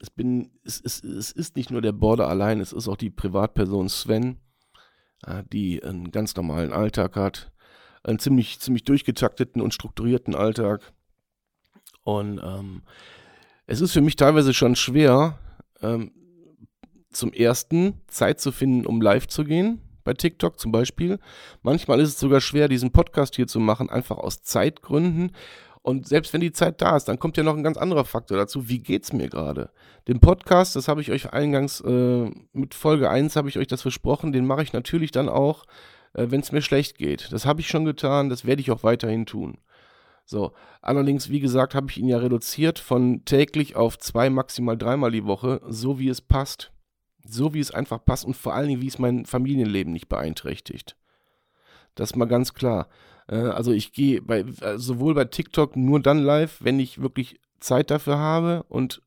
es, 0.02 0.10
bin, 0.10 0.50
es, 0.64 0.80
es, 0.80 1.02
es 1.02 1.30
ist 1.30 1.56
nicht 1.56 1.70
nur 1.70 1.80
der 1.80 1.92
Border 1.92 2.28
allein, 2.28 2.60
es 2.60 2.72
ist 2.72 2.88
auch 2.88 2.96
die 2.96 3.10
Privatperson 3.10 3.88
Sven, 3.88 4.40
äh, 5.24 5.44
die 5.52 5.82
einen 5.82 6.10
ganz 6.10 6.34
normalen 6.34 6.72
Alltag 6.72 7.14
hat, 7.14 7.52
einen 8.02 8.18
ziemlich, 8.18 8.58
ziemlich 8.58 8.82
durchgetakteten 8.82 9.62
und 9.62 9.72
strukturierten 9.72 10.34
Alltag. 10.34 10.92
Und 12.02 12.40
ähm, 12.42 12.82
es 13.66 13.80
ist 13.80 13.92
für 13.92 14.00
mich 14.00 14.16
teilweise 14.16 14.52
schon 14.52 14.74
schwer, 14.74 15.38
ähm, 15.80 16.10
zum 17.10 17.32
ersten 17.32 18.00
Zeit 18.08 18.40
zu 18.40 18.50
finden, 18.50 18.86
um 18.86 19.00
live 19.00 19.28
zu 19.28 19.44
gehen, 19.44 19.80
bei 20.04 20.14
TikTok 20.14 20.58
zum 20.58 20.72
Beispiel. 20.72 21.18
Manchmal 21.62 22.00
ist 22.00 22.10
es 22.10 22.20
sogar 22.20 22.40
schwer, 22.40 22.68
diesen 22.68 22.92
Podcast 22.92 23.36
hier 23.36 23.46
zu 23.46 23.60
machen, 23.60 23.90
einfach 23.90 24.18
aus 24.18 24.42
Zeitgründen. 24.42 25.32
Und 25.82 26.06
selbst 26.06 26.32
wenn 26.32 26.40
die 26.40 26.52
Zeit 26.52 26.80
da 26.80 26.96
ist, 26.96 27.06
dann 27.06 27.18
kommt 27.18 27.36
ja 27.36 27.42
noch 27.42 27.56
ein 27.56 27.64
ganz 27.64 27.76
anderer 27.76 28.04
Faktor 28.04 28.36
dazu. 28.36 28.68
Wie 28.68 28.78
geht's 28.78 29.12
mir 29.12 29.28
gerade? 29.28 29.70
Den 30.06 30.20
Podcast, 30.20 30.76
das 30.76 30.86
habe 30.86 31.00
ich 31.00 31.10
euch 31.10 31.32
eingangs 31.32 31.80
äh, 31.80 32.30
mit 32.52 32.74
Folge 32.74 33.10
1 33.10 33.34
habe 33.34 33.48
ich 33.48 33.58
euch 33.58 33.66
das 33.66 33.82
versprochen, 33.82 34.32
den 34.32 34.46
mache 34.46 34.62
ich 34.62 34.72
natürlich 34.72 35.10
dann 35.10 35.28
auch, 35.28 35.64
äh, 36.14 36.26
wenn 36.28 36.40
es 36.40 36.52
mir 36.52 36.62
schlecht 36.62 36.98
geht. 36.98 37.32
Das 37.32 37.46
habe 37.46 37.60
ich 37.60 37.68
schon 37.68 37.84
getan, 37.84 38.28
das 38.28 38.44
werde 38.44 38.60
ich 38.62 38.70
auch 38.70 38.84
weiterhin 38.84 39.26
tun. 39.26 39.58
So, 40.24 40.52
allerdings, 40.80 41.30
wie 41.30 41.40
gesagt, 41.40 41.74
habe 41.74 41.88
ich 41.90 41.98
ihn 41.98 42.08
ja 42.08 42.18
reduziert 42.18 42.78
von 42.78 43.24
täglich 43.24 43.74
auf 43.74 43.98
zwei, 43.98 44.30
maximal 44.30 44.78
dreimal 44.78 45.10
die 45.10 45.24
Woche, 45.24 45.60
so 45.68 45.98
wie 45.98 46.08
es 46.08 46.20
passt. 46.20 46.70
So 47.24 47.54
wie 47.54 47.60
es 47.60 47.70
einfach 47.70 48.04
passt 48.04 48.24
und 48.24 48.36
vor 48.36 48.54
allen 48.54 48.68
Dingen, 48.68 48.82
wie 48.82 48.88
es 48.88 48.98
mein 48.98 49.26
Familienleben 49.26 49.92
nicht 49.92 50.08
beeinträchtigt. 50.08 50.96
Das 51.94 52.16
mal 52.16 52.26
ganz 52.26 52.54
klar. 52.54 52.88
Äh, 53.28 53.36
also 53.36 53.72
ich 53.72 53.92
gehe 53.92 54.22
bei, 54.22 54.40
äh, 54.40 54.78
sowohl 54.78 55.14
bei 55.14 55.24
TikTok 55.24 55.76
nur 55.76 56.00
dann 56.00 56.18
live, 56.18 56.58
wenn 56.60 56.80
ich 56.80 57.00
wirklich 57.00 57.40
Zeit 57.60 57.90
dafür 57.90 58.18
habe 58.18 58.64
und 58.68 59.02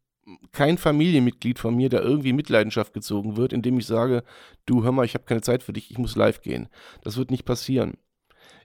kein 0.51 0.77
Familienmitglied 0.77 1.59
von 1.59 1.75
mir, 1.75 1.89
der 1.89 2.01
irgendwie 2.01 2.33
Mitleidenschaft 2.33 2.93
gezogen 2.93 3.37
wird, 3.37 3.53
indem 3.53 3.77
ich 3.77 3.85
sage, 3.85 4.23
du 4.65 4.83
hör 4.83 4.91
mal, 4.91 5.05
ich 5.05 5.13
habe 5.13 5.25
keine 5.25 5.41
Zeit 5.41 5.61
für 5.61 5.73
dich, 5.73 5.91
ich 5.91 5.97
muss 5.97 6.15
live 6.15 6.41
gehen. 6.41 6.67
Das 7.03 7.17
wird 7.17 7.29
nicht 7.29 7.45
passieren. 7.45 7.93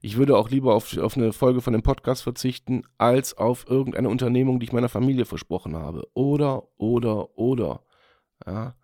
Ich 0.01 0.17
würde 0.17 0.39
auch 0.39 0.49
lieber 0.49 0.75
auf, 0.75 0.97
auf 0.97 1.17
eine 1.17 1.33
Folge 1.35 1.61
von 1.61 1.75
dem 1.75 1.83
Podcast 1.83 2.23
verzichten, 2.23 2.83
als 2.97 3.37
auf 3.37 3.67
irgendeine 3.69 4.09
Unternehmung, 4.09 4.59
die 4.59 4.65
ich 4.65 4.73
meiner 4.73 4.89
Familie 4.89 5.27
versprochen 5.27 5.77
habe. 5.77 6.09
Oder, 6.15 6.63
oder, 6.79 7.37
oder. 7.37 7.83
Ja. 8.47 8.75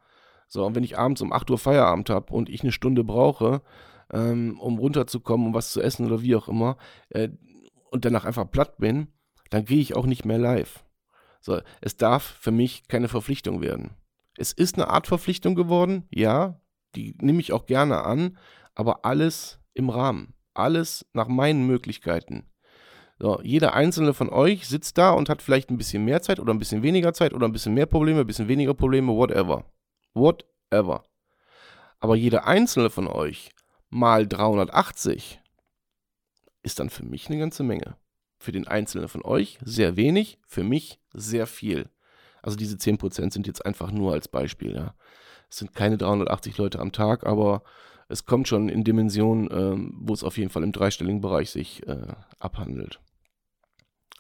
So, 0.49 0.65
und 0.65 0.75
wenn 0.75 0.85
ich 0.85 0.99
abends 0.99 1.23
um 1.23 1.33
8 1.33 1.50
Uhr 1.50 1.59
Feierabend 1.59 2.11
habe 2.11 2.33
und 2.33 2.49
ich 2.49 2.62
eine 2.62 2.73
Stunde 2.73 3.05
brauche, 3.05 3.62
ähm, 4.12 4.59
um 4.61 4.79
runterzukommen, 4.79 5.49
um 5.49 5.55
was 5.55 5.73
zu 5.73 5.81
essen 5.81 6.07
oder 6.07 6.23
wie 6.23 6.37
auch 6.37 6.49
immer, 6.49 6.76
äh, 7.11 7.29
und 7.91 8.05
danach 8.05 8.25
einfach 8.25 8.50
platt 8.50 8.79
bin, 8.79 9.09
dann 9.50 9.65
gehe 9.65 9.81
ich 9.81 9.97
auch 9.97 10.07
nicht 10.07 10.25
mehr 10.25 10.38
live. 10.38 10.85
So, 11.41 11.61
es 11.81 11.97
darf 11.97 12.23
für 12.23 12.50
mich 12.50 12.88
keine 12.88 13.09
Verpflichtung 13.09 13.61
werden. 13.61 13.97
Es 14.37 14.53
ist 14.53 14.76
eine 14.76 14.88
Art 14.88 15.07
Verpflichtung 15.07 15.55
geworden, 15.55 16.05
ja, 16.11 16.61
die 16.95 17.15
nehme 17.21 17.41
ich 17.41 17.53
auch 17.53 17.67
gerne 17.67 18.03
an, 18.05 18.38
aber 18.75 19.05
alles 19.05 19.61
im 19.75 19.91
Rahmen. 19.91 20.35
Alles 20.55 21.07
nach 21.12 21.29
meinen 21.29 21.67
Möglichkeiten. 21.67 22.50
So, 23.19 23.41
jeder 23.43 23.75
einzelne 23.75 24.12
von 24.12 24.29
euch 24.29 24.67
sitzt 24.67 24.99
da 24.99 25.11
und 25.11 25.29
hat 25.29 25.41
vielleicht 25.41 25.71
ein 25.71 25.79
bisschen 25.79 26.05
mehr 26.05 26.21
Zeit 26.21 26.38
oder 26.38 26.53
ein 26.53 26.59
bisschen 26.59 26.83
weniger 26.83 27.12
Zeit 27.12 27.33
oder 27.33 27.47
ein 27.47 27.53
bisschen 27.53 27.75
mehr 27.75 27.87
Probleme, 27.87 28.21
ein 28.21 28.26
bisschen 28.26 28.49
weniger 28.49 28.75
Probleme, 28.75 29.12
whatever. 29.12 29.65
Whatever. 30.16 31.04
Aber 32.00 32.16
jeder 32.16 32.46
einzelne 32.46 32.90
von 32.90 33.06
euch 33.06 33.50
mal 33.90 34.26
380 34.26 35.40
ist 36.62 36.80
dann 36.80 36.90
für 36.90 37.04
mich 37.04 37.28
eine 37.28 37.38
ganze 37.38 37.62
Menge. 37.62 37.96
Für 38.38 38.52
den 38.52 38.66
Einzelnen 38.66 39.08
von 39.08 39.23
euch 39.23 39.58
sehr 39.62 39.96
wenig, 39.96 40.38
für 40.46 40.64
mich 40.64 41.00
sehr 41.12 41.46
viel. 41.46 41.88
Also 42.42 42.56
diese 42.56 42.76
10% 42.76 43.32
sind 43.32 43.46
jetzt 43.46 43.64
einfach 43.64 43.90
nur 43.90 44.12
als 44.12 44.28
Beispiel. 44.28 44.75
Ja. 44.75 44.94
Es 45.50 45.58
sind 45.58 45.75
keine 45.75 45.99
380 45.99 46.56
Leute 46.58 46.80
am 46.80 46.92
Tag, 46.92 47.26
aber 47.26 47.62
es 48.08 48.25
kommt 48.25 48.49
schon 48.49 48.68
in 48.68 48.85
Dimensionen, 48.85 49.49
ähm, 49.50 49.92
wo 50.00 50.14
es 50.14 50.25
auf 50.25 50.38
jeden 50.38 50.50
Fall 50.50 50.62
im 50.62 50.73
dreistelligen 50.73 51.20
Bereich 51.20 51.50
sich 51.50 51.87
äh, 51.87 52.14
abhandelt. 52.38 53.00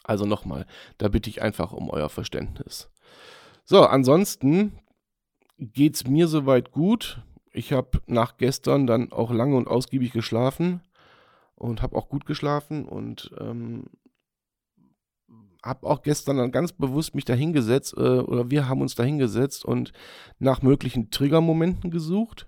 Also 0.04 0.24
nochmal, 0.24 0.66
da 0.98 1.08
bitte 1.08 1.30
ich 1.30 1.42
einfach 1.42 1.72
um 1.72 1.90
euer 1.90 2.08
Verständnis. 2.08 2.90
So, 3.64 3.84
ansonsten 3.84 4.78
geht 5.58 5.96
es 5.96 6.06
mir 6.06 6.28
soweit 6.28 6.72
gut. 6.72 7.22
Ich 7.52 7.72
habe 7.72 8.00
nach 8.06 8.36
gestern 8.36 8.86
dann 8.86 9.12
auch 9.12 9.30
lange 9.30 9.56
und 9.56 9.68
ausgiebig 9.68 10.12
geschlafen 10.12 10.82
und 11.54 11.82
habe 11.82 11.96
auch 11.96 12.08
gut 12.08 12.26
geschlafen 12.26 12.84
und 12.84 13.30
ähm, 13.40 13.84
habe 15.64 15.86
auch 15.86 16.02
gestern 16.02 16.36
dann 16.36 16.52
ganz 16.52 16.72
bewusst 16.72 17.14
mich 17.14 17.24
dahingesetzt 17.24 17.94
äh, 17.96 18.00
oder 18.00 18.50
wir 18.50 18.68
haben 18.68 18.82
uns 18.82 18.94
dahingesetzt 18.94 19.64
und 19.64 19.92
nach 20.38 20.62
möglichen 20.62 21.10
Triggermomenten 21.10 21.90
gesucht. 21.90 22.46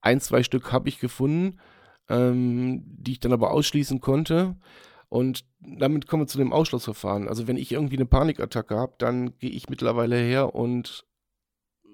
Ein, 0.00 0.20
zwei 0.20 0.42
Stück 0.42 0.72
habe 0.72 0.88
ich 0.88 1.00
gefunden, 1.00 1.58
ähm, 2.08 2.82
die 2.86 3.12
ich 3.12 3.20
dann 3.20 3.32
aber 3.32 3.50
ausschließen 3.50 4.00
konnte. 4.00 4.56
Und 5.08 5.44
damit 5.60 6.06
kommen 6.06 6.24
wir 6.24 6.28
zu 6.28 6.38
dem 6.38 6.52
Ausschlussverfahren. 6.52 7.28
Also 7.28 7.48
wenn 7.48 7.56
ich 7.56 7.72
irgendwie 7.72 7.96
eine 7.96 8.06
Panikattacke 8.06 8.76
habe, 8.76 8.94
dann 8.98 9.38
gehe 9.38 9.50
ich 9.50 9.68
mittlerweile 9.68 10.16
her 10.16 10.54
und 10.54 11.06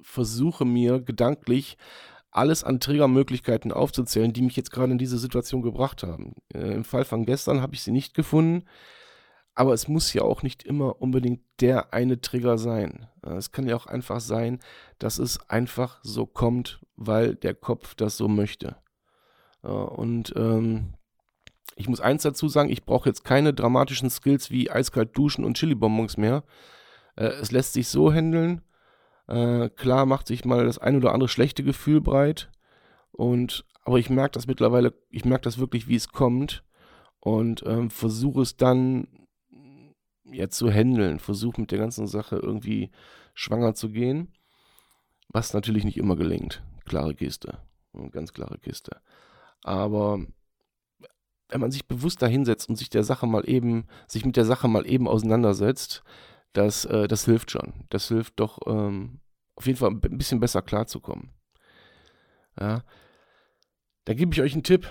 versuche 0.03 0.65
mir 0.65 1.01
gedanklich 1.01 1.77
alles 2.31 2.65
an 2.65 2.81
Triggermöglichkeiten 2.81 3.73
aufzuzählen, 3.73 4.33
die 4.33 4.43
mich 4.43 4.57
jetzt 4.57 4.73
gerade 4.73 4.93
in 4.93 4.99
diese 4.99 5.19
Situation 5.19 5.63
gebracht 5.63 6.03
haben. 6.03 6.35
Äh, 6.53 6.73
Im 6.73 6.85
Fall 6.85 7.05
von 7.05 7.27
gestern 7.27 7.61
habe 7.61 7.75
ich 7.75 7.83
sie 7.83 7.93
nicht 7.93 8.15
gefunden, 8.15 8.65
aber 9.55 9.75
es 9.75 9.87
muss 9.87 10.13
ja 10.15 10.23
auch 10.23 10.43
nicht 10.43 10.63
immer 10.63 11.01
unbedingt 11.01 11.43
der 11.61 11.93
eine 11.93 12.21
Trigger 12.21 12.57
sein. 12.57 13.07
Äh, 13.25 13.35
es 13.35 13.53
kann 13.53 13.69
ja 13.69 13.77
auch 13.77 13.87
einfach 13.87 14.21
sein, 14.21 14.61
dass 14.99 15.19
es 15.19 15.49
einfach 15.51 16.01
so 16.03 16.25
kommt, 16.27 16.81
weil 16.97 17.35
der 17.35 17.55
Kopf 17.55 17.95
das 17.95 18.17
so 18.17 18.29
möchte. 18.29 18.77
Äh, 19.63 19.69
und 19.69 20.33
ähm, 20.37 20.95
ich 21.77 21.89
muss 21.89 22.01
eins 22.01 22.23
dazu 22.23 22.49
sagen, 22.49 22.71
ich 22.71 22.85
brauche 22.85 23.09
jetzt 23.09 23.25
keine 23.25 23.53
dramatischen 23.53 24.11
Skills 24.11 24.51
wie 24.51 24.71
eiskalt 24.71 25.17
duschen 25.17 25.45
und 25.45 25.59
Chili-Bonbons 25.59 26.17
mehr. 26.17 26.45
Äh, 27.17 27.27
es 27.27 27.51
lässt 27.51 27.75
sich 27.75 27.89
so 27.89 28.13
handeln, 28.13 28.63
äh, 29.27 29.69
klar 29.71 30.07
macht 30.07 30.27
sich 30.27 30.45
mal 30.45 30.65
das 30.65 30.79
ein 30.79 30.97
oder 30.97 31.13
andere 31.13 31.29
schlechte 31.29 31.63
Gefühl 31.63 32.01
breit. 32.01 32.51
Und, 33.13 33.65
aber 33.85 33.99
ich 33.99 34.11
merke 34.11 34.33
das 34.33 34.47
mittlerweile, 34.47 34.95
ich 35.11 35.25
merke 35.25 35.45
das 35.45 35.59
wirklich, 35.59 35.89
wie 35.89 35.97
es 35.97 36.09
kommt. 36.09 36.65
Und 37.21 37.63
ähm, 37.67 37.91
versuche 37.91 38.43
es 38.43 38.57
dann 38.57 39.07
ja 40.25 40.49
zu 40.49 40.71
handeln. 40.71 41.19
Versuche 41.19 41.61
mit 41.61 41.71
der 41.71 41.79
ganzen 41.79 42.07
Sache 42.07 42.37
irgendwie 42.37 42.91
schwanger 43.35 43.75
zu 43.75 43.91
gehen. 43.91 44.33
Was 45.29 45.55
natürlich 45.55 45.85
nicht 45.85 45.99
immer 45.99 46.17
gelingt. 46.17 46.63
Klare 46.85 47.15
Kiste. 47.15 47.59
Ganz 48.11 48.33
klare 48.33 48.59
Kiste. 48.59 49.01
Aber 49.63 50.21
wenn 51.49 51.61
man 51.61 51.71
sich 51.71 51.87
bewusst 51.87 52.23
dahinsetzt 52.23 52.69
und 52.69 52.77
sich 52.77 52.91
der 52.91 53.05
Sache 53.05 53.27
mal 53.27 53.49
eben, 53.49 53.87
sich 54.09 54.25
mit 54.25 54.37
der 54.37 54.45
Sache 54.45 54.69
mal 54.69 54.87
eben 54.87 55.07
auseinandersetzt, 55.07 56.03
das, 56.53 56.85
äh, 56.85 57.09
das 57.09 57.25
hilft 57.25 57.51
schon. 57.51 57.87
Das 57.91 58.09
hilft 58.09 58.41
doch 58.41 58.59
ähm, 58.67 59.21
auf 59.55 59.67
jeden 59.67 59.79
Fall 59.79 59.91
ein 59.91 60.19
bisschen 60.19 60.41
besser 60.41 60.63
klarzukommen. 60.63 61.31
Ja. 62.59 62.83
Da 64.05 64.15
gebe 64.15 64.33
ich 64.33 64.41
euch 64.41 64.53
einen 64.53 64.65
Tipp. 64.65 64.91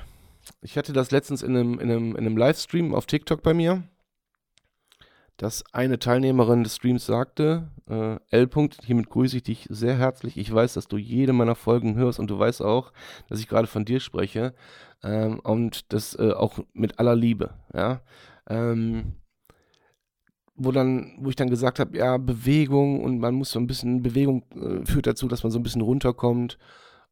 Ich 0.62 0.78
hatte 0.78 0.94
das 0.94 1.12
letztens 1.12 1.44
in 1.44 1.56
einem, 1.56 1.80
in 1.80 1.92
einem, 1.92 2.12
in 2.16 2.26
einem 2.26 2.38
Livestream 2.38 2.96
auf 2.96 3.06
TikTok 3.06 3.44
bei 3.44 3.54
mir, 3.54 3.84
dass 5.38 5.64
eine 5.74 6.00
Teilnehmerin 6.00 6.64
des 6.64 6.76
Streams 6.76 7.06
sagte, 7.06 7.70
äh, 7.90 8.18
L. 8.30 8.50
hiermit 8.84 9.10
grüße 9.10 9.38
ich 9.38 9.44
dich 9.44 9.68
sehr 9.70 9.98
herzlich. 9.98 10.38
Ich 10.38 10.54
weiß, 10.54 10.74
dass 10.74 10.88
du 10.88 10.98
jede 10.98 11.34
meiner 11.34 11.56
Folgen 11.56 11.96
hörst 11.96 12.20
und 12.20 12.30
du 12.30 12.40
weißt 12.40 12.62
auch, 12.62 12.92
dass 13.28 13.40
ich 13.40 13.48
gerade 13.48 13.68
von 13.68 13.86
dir 13.86 14.00
spreche 14.00 14.54
ähm, 15.04 15.40
und 15.40 15.94
das 15.94 16.16
äh, 16.18 16.32
auch 16.32 16.60
mit 16.74 17.00
aller 17.00 17.16
Liebe. 17.16 17.56
Ja. 17.74 18.02
Ähm, 18.48 19.16
wo 20.64 20.72
dann, 20.72 21.14
wo 21.18 21.30
ich 21.30 21.36
dann 21.36 21.50
gesagt 21.50 21.80
habe, 21.80 21.98
ja, 21.98 22.18
Bewegung 22.18 23.04
und 23.04 23.20
man 23.20 23.34
muss 23.34 23.52
so 23.52 23.60
ein 23.60 23.68
bisschen, 23.68 24.04
Bewegung 24.04 24.44
äh, 24.56 24.86
führt 24.86 25.08
dazu, 25.08 25.28
dass 25.28 25.44
man 25.44 25.52
so 25.52 25.60
ein 25.60 25.64
bisschen 25.64 25.82
runterkommt. 25.82 26.58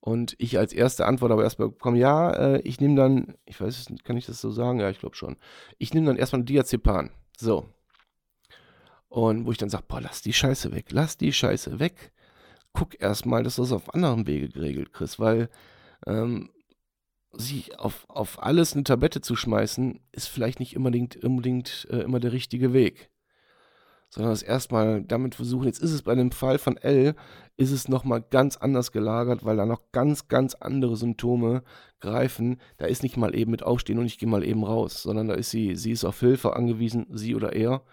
Und 0.01 0.35
ich 0.37 0.57
als 0.57 0.71
erste 0.71 1.05
Antwort 1.05 1.31
aber 1.31 1.43
erstmal 1.43 1.69
bekomme, 1.69 1.97
ja, 1.97 2.31
äh, 2.31 2.61
ich 2.61 2.79
nehme 2.79 2.95
dann, 2.95 3.35
ich 3.45 3.59
weiß 3.59 3.89
nicht, 3.89 4.05
kann 4.05 4.17
ich 4.17 4.25
das 4.25 4.39
so 4.39 4.49
sagen? 4.49 4.79
Ja, 4.79 4.89
ich 4.89 4.99
glaube 4.99 5.15
schon. 5.15 5.37
Ich 5.77 5.93
nehme 5.93 6.07
dann 6.07 6.15
erstmal 6.15 6.43
Diazepam. 6.43 7.09
So. 7.37 7.65
Und 9.09 9.45
wo 9.45 9.51
ich 9.51 9.57
dann 9.57 9.69
sage, 9.69 9.85
boah, 9.87 9.99
lass 9.99 10.21
die 10.21 10.33
Scheiße 10.33 10.71
weg, 10.71 10.85
lass 10.91 11.17
die 11.17 11.33
Scheiße 11.33 11.79
weg. 11.79 12.11
Guck 12.73 13.01
erstmal, 13.01 13.43
dass 13.43 13.55
du 13.55 13.63
das 13.63 13.71
auf 13.71 13.93
anderem 13.93 14.27
Wege 14.27 14.49
geregelt 14.49 14.93
kriegst, 14.93 15.19
weil 15.19 15.49
ähm, 16.05 16.49
sich 17.33 17.77
auf, 17.79 18.05
auf 18.09 18.41
alles 18.41 18.73
eine 18.73 18.83
Tablette 18.83 19.21
zu 19.21 19.35
schmeißen, 19.35 19.99
ist 20.11 20.27
vielleicht 20.27 20.59
nicht 20.59 20.77
unbedingt, 20.77 21.23
unbedingt 21.23 21.87
äh, 21.89 22.01
immer 22.01 22.19
der 22.19 22.31
richtige 22.31 22.73
Weg 22.73 23.09
sondern 24.09 24.31
das 24.31 24.41
erstmal 24.41 25.03
damit 25.03 25.35
versuchen. 25.35 25.65
Jetzt 25.65 25.81
ist 25.81 25.91
es 25.91 26.01
bei 26.01 26.15
dem 26.15 26.31
Fall 26.31 26.57
von 26.57 26.77
L, 26.77 27.15
ist 27.57 27.71
es 27.71 27.87
nochmal 27.87 28.21
ganz 28.21 28.57
anders 28.57 28.91
gelagert, 28.91 29.45
weil 29.45 29.57
da 29.57 29.65
noch 29.65 29.91
ganz, 29.91 30.27
ganz 30.27 30.55
andere 30.55 30.95
Symptome 30.97 31.63
greifen. 31.99 32.59
Da 32.77 32.85
ist 32.85 33.03
nicht 33.03 33.17
mal 33.17 33.35
eben 33.35 33.51
mit 33.51 33.63
Aufstehen 33.63 33.99
und 33.99 34.05
ich 34.05 34.17
gehe 34.17 34.29
mal 34.29 34.43
eben 34.43 34.63
raus, 34.63 35.03
sondern 35.03 35.27
da 35.27 35.35
ist 35.35 35.51
sie, 35.51 35.75
sie 35.75 35.91
ist 35.91 36.05
auf 36.05 36.19
Hilfe 36.19 36.55
angewiesen, 36.55 37.07
sie 37.11 37.35
oder 37.35 37.53
er 37.53 37.83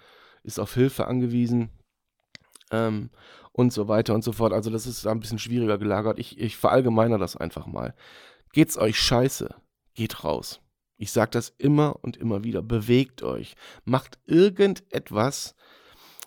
ist 0.42 0.58
auf 0.58 0.75
Hilfe 0.75 1.06
angewiesen. 1.06 1.70
Ähm, 2.70 3.11
und 3.56 3.73
so 3.73 3.88
weiter 3.88 4.14
und 4.14 4.23
so 4.23 4.32
fort. 4.32 4.52
Also 4.52 4.70
das 4.70 4.87
ist 4.87 5.06
ein 5.06 5.18
bisschen 5.20 5.38
schwieriger 5.38 5.78
gelagert. 5.78 6.18
Ich, 6.18 6.38
ich 6.38 6.56
verallgemeiner 6.56 7.16
das 7.16 7.37
einfach 7.37 7.66
mal. 7.66 7.94
Geht's 8.52 8.76
euch 8.76 9.00
scheiße? 9.00 9.54
Geht 9.94 10.25
raus. 10.25 10.61
Ich 10.99 11.11
sage 11.11 11.30
das 11.30 11.54
immer 11.56 11.96
und 12.02 12.18
immer 12.18 12.44
wieder. 12.44 12.62
Bewegt 12.62 13.23
euch. 13.23 13.54
Macht 13.85 14.18
irgendetwas, 14.26 15.54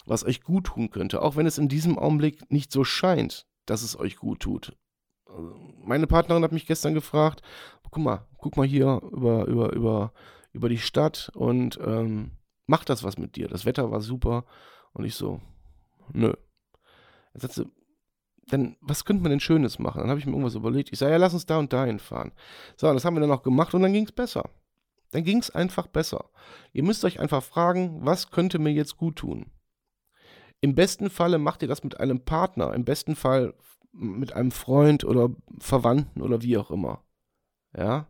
was 0.10 0.26
euch 0.26 0.42
gut 0.42 0.66
tun 0.66 0.90
könnte. 0.90 1.22
Auch 1.22 1.36
wenn 1.36 1.46
es 1.46 1.58
in 1.58 1.70
diesem 1.70 1.98
Augenblick 1.98 2.52
nicht 2.52 2.72
so 2.72 2.84
scheint, 2.84 3.46
dass 3.66 3.84
es 3.84 3.98
euch 3.98 4.16
gut 4.16 4.40
tut. 4.40 4.76
Meine 5.84 6.08
Partnerin 6.08 6.44
hat 6.44 6.52
mich 6.52 6.66
gestern 6.66 6.96
gefragt, 6.96 7.44
guck 7.84 7.98
mal, 8.04 8.28
guck 8.38 8.58
mal 8.58 8.66
hier 8.66 9.02
über, 9.12 9.46
über, 9.46 9.72
über, 9.74 10.14
über 10.52 10.70
die 10.70 10.80
Stadt 10.80 11.32
und 11.36 11.80
ähm, 11.86 12.32
macht 12.66 12.90
das 12.90 13.04
was 13.04 13.20
mit 13.20 13.36
dir? 13.36 13.48
Das 13.48 13.66
Wetter 13.66 13.92
war 13.92 14.02
super. 14.02 14.46
Und 14.94 15.06
ich 15.06 15.14
so, 15.14 15.40
nö, 16.12 16.34
dann 17.34 17.42
sagt 17.42 17.54
sie, 17.54 17.66
dann, 18.48 18.78
was 18.82 19.06
könnte 19.06 19.22
man 19.22 19.30
denn 19.30 19.40
Schönes 19.40 19.78
machen? 19.78 20.00
Dann 20.00 20.10
habe 20.10 20.20
ich 20.20 20.26
mir 20.26 20.32
irgendwas 20.32 20.56
überlegt. 20.56 20.92
Ich 20.92 20.98
sage, 20.98 21.12
ja, 21.12 21.18
lass 21.20 21.36
uns 21.36 21.46
da 21.46 21.60
und 21.60 21.72
da 21.72 21.86
hinfahren. 21.86 22.32
So, 22.78 22.92
das 22.92 23.06
haben 23.06 23.16
wir 23.16 23.22
dann 23.22 23.32
auch 23.32 23.44
gemacht 23.44 23.76
und 23.76 23.84
dann 23.84 23.94
ging 23.94 24.06
es 24.06 24.12
besser. 24.12 24.50
Dann 25.12 25.24
ging 25.24 25.38
es 25.38 25.52
einfach 25.52 25.86
besser. 25.86 26.32
Ihr 26.74 26.82
müsst 26.82 27.06
euch 27.06 27.20
einfach 27.20 27.44
fragen, 27.44 28.04
was 28.04 28.32
könnte 28.32 28.58
mir 28.58 28.72
jetzt 28.72 28.98
gut 28.98 29.18
tun? 29.18 29.52
Im 30.62 30.76
besten 30.76 31.10
Falle 31.10 31.38
macht 31.38 31.62
ihr 31.62 31.68
das 31.68 31.84
mit 31.84 32.00
einem 32.00 32.26
Partner, 32.26 32.74
im 32.74 32.86
besten 32.86 33.16
Fall 33.16 33.54
mit 33.92 34.34
einem 34.34 34.52
Freund 34.52 35.04
oder 35.04 35.30
Verwandten 35.60 36.22
oder 36.22 36.42
wie 36.42 36.58
auch 36.58 36.72
immer. 36.72 37.04
Ja? 37.76 38.08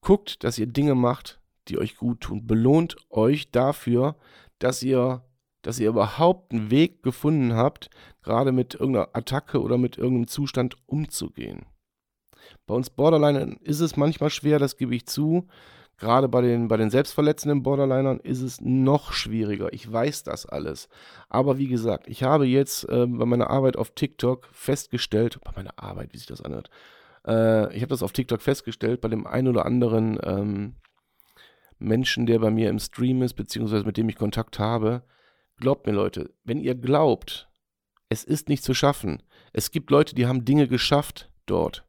Guckt, 0.00 0.44
dass 0.44 0.58
ihr 0.58 0.66
Dinge 0.66 0.94
macht, 0.94 1.40
die 1.68 1.78
euch 1.78 1.96
gut 1.96 2.20
tun. 2.20 2.46
Belohnt 2.46 2.96
euch 3.10 3.50
dafür, 3.50 4.16
dass 4.58 4.82
ihr 4.82 5.24
dass 5.62 5.78
ihr 5.78 5.88
überhaupt 5.88 6.52
einen 6.52 6.70
Weg 6.70 7.02
gefunden 7.02 7.54
habt, 7.54 7.90
gerade 8.22 8.52
mit 8.52 8.74
irgendeiner 8.74 9.10
Attacke 9.12 9.60
oder 9.60 9.78
mit 9.78 9.98
irgendeinem 9.98 10.28
Zustand 10.28 10.76
umzugehen. 10.86 11.66
Bei 12.66 12.74
uns 12.74 12.90
Borderlinern 12.90 13.58
ist 13.60 13.80
es 13.80 13.96
manchmal 13.96 14.30
schwer, 14.30 14.58
das 14.58 14.76
gebe 14.76 14.94
ich 14.94 15.06
zu. 15.06 15.48
Gerade 16.00 16.28
bei 16.28 16.40
den, 16.40 16.66
bei 16.66 16.76
den 16.76 16.90
selbstverletzenden 16.90 17.62
Borderlinern 17.62 18.18
ist 18.18 18.40
es 18.40 18.60
noch 18.60 19.12
schwieriger. 19.12 19.72
Ich 19.72 19.90
weiß 19.90 20.24
das 20.24 20.46
alles. 20.46 20.88
Aber 21.28 21.58
wie 21.58 21.68
gesagt, 21.68 22.08
ich 22.08 22.24
habe 22.24 22.46
jetzt 22.46 22.88
äh, 22.88 23.06
bei 23.06 23.26
meiner 23.26 23.50
Arbeit 23.50 23.76
auf 23.76 23.90
TikTok 23.90 24.48
festgestellt, 24.50 25.38
bei 25.44 25.52
meiner 25.54 25.74
Arbeit, 25.76 26.12
wie 26.12 26.18
sich 26.18 26.26
das 26.26 26.42
anhört, 26.42 26.70
äh, 27.26 27.72
ich 27.74 27.82
habe 27.82 27.90
das 27.90 28.02
auf 28.02 28.12
TikTok 28.12 28.42
festgestellt, 28.42 29.00
bei 29.00 29.08
dem 29.08 29.26
einen 29.26 29.48
oder 29.48 29.66
anderen 29.66 30.18
ähm, 30.24 30.74
Menschen, 31.78 32.26
der 32.26 32.40
bei 32.40 32.50
mir 32.50 32.68
im 32.70 32.80
Stream 32.80 33.22
ist, 33.22 33.34
beziehungsweise 33.34 33.84
mit 33.84 33.96
dem 33.96 34.08
ich 34.08 34.16
Kontakt 34.16 34.58
habe, 34.58 35.04
Glaubt 35.60 35.86
mir, 35.86 35.92
Leute, 35.92 36.32
wenn 36.42 36.58
ihr 36.58 36.74
glaubt, 36.74 37.50
es 38.08 38.24
ist 38.24 38.48
nicht 38.48 38.64
zu 38.64 38.72
schaffen, 38.72 39.22
es 39.52 39.70
gibt 39.70 39.90
Leute, 39.90 40.14
die 40.14 40.26
haben 40.26 40.46
Dinge 40.46 40.66
geschafft 40.68 41.30
dort. 41.44 41.86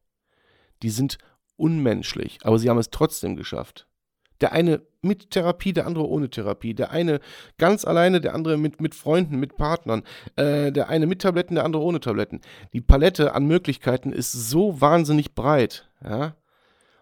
Die 0.82 0.90
sind 0.90 1.16
unmenschlich, 1.56 2.38
aber 2.42 2.58
sie 2.58 2.68
haben 2.68 2.78
es 2.78 2.90
trotzdem 2.90 3.34
geschafft. 3.34 3.88
Der 4.42 4.52
eine 4.52 4.82
mit 5.00 5.30
Therapie, 5.30 5.72
der 5.72 5.86
andere 5.86 6.06
ohne 6.06 6.28
Therapie. 6.28 6.74
Der 6.74 6.90
eine 6.90 7.20
ganz 7.58 7.84
alleine, 7.84 8.20
der 8.20 8.34
andere 8.34 8.56
mit, 8.58 8.80
mit 8.80 8.94
Freunden, 8.94 9.38
mit 9.38 9.56
Partnern. 9.56 10.02
Äh, 10.36 10.72
der 10.72 10.88
eine 10.88 11.06
mit 11.06 11.22
Tabletten, 11.22 11.54
der 11.54 11.64
andere 11.64 11.82
ohne 11.82 12.00
Tabletten. 12.00 12.40
Die 12.72 12.80
Palette 12.80 13.34
an 13.34 13.46
Möglichkeiten 13.46 14.12
ist 14.12 14.32
so 14.32 14.80
wahnsinnig 14.80 15.34
breit. 15.34 15.88
Ja? 16.04 16.36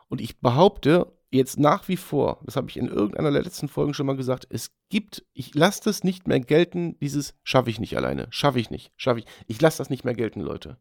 Und 0.09 0.21
ich 0.21 0.41
behaupte, 0.41 1.13
jetzt 1.31 1.59
nach 1.59 1.89
wie 1.89 1.97
vor, 1.97 2.41
das 2.45 2.57
habe 2.57 2.69
ich 2.69 2.77
in 2.77 2.89
irgendeiner 2.89 3.31
der 3.31 3.43
letzten 3.43 3.69
Folgen 3.69 3.95
schon 3.95 4.07
mal 4.07 4.17
gesagt, 4.17 4.47
es 4.51 4.73
gibt, 4.89 5.25
ich 5.33 5.55
lasse 5.55 5.83
das 5.85 6.05
nicht 6.05 6.27
mehr 6.27 6.41
gelten, 6.41 6.99
dieses 6.99 7.35
schaffe 7.43 7.71
ich 7.71 7.81
nicht 7.81 7.97
alleine, 7.97 8.27
schaffe 8.31 8.59
ich 8.59 8.71
nicht, 8.71 8.93
schaffe 8.97 9.21
ich, 9.21 9.27
ich 9.47 9.61
lasse 9.61 9.79
das 9.79 9.91
nicht 9.91 10.05
mehr 10.05 10.15
gelten, 10.15 10.41
Leute. 10.41 10.77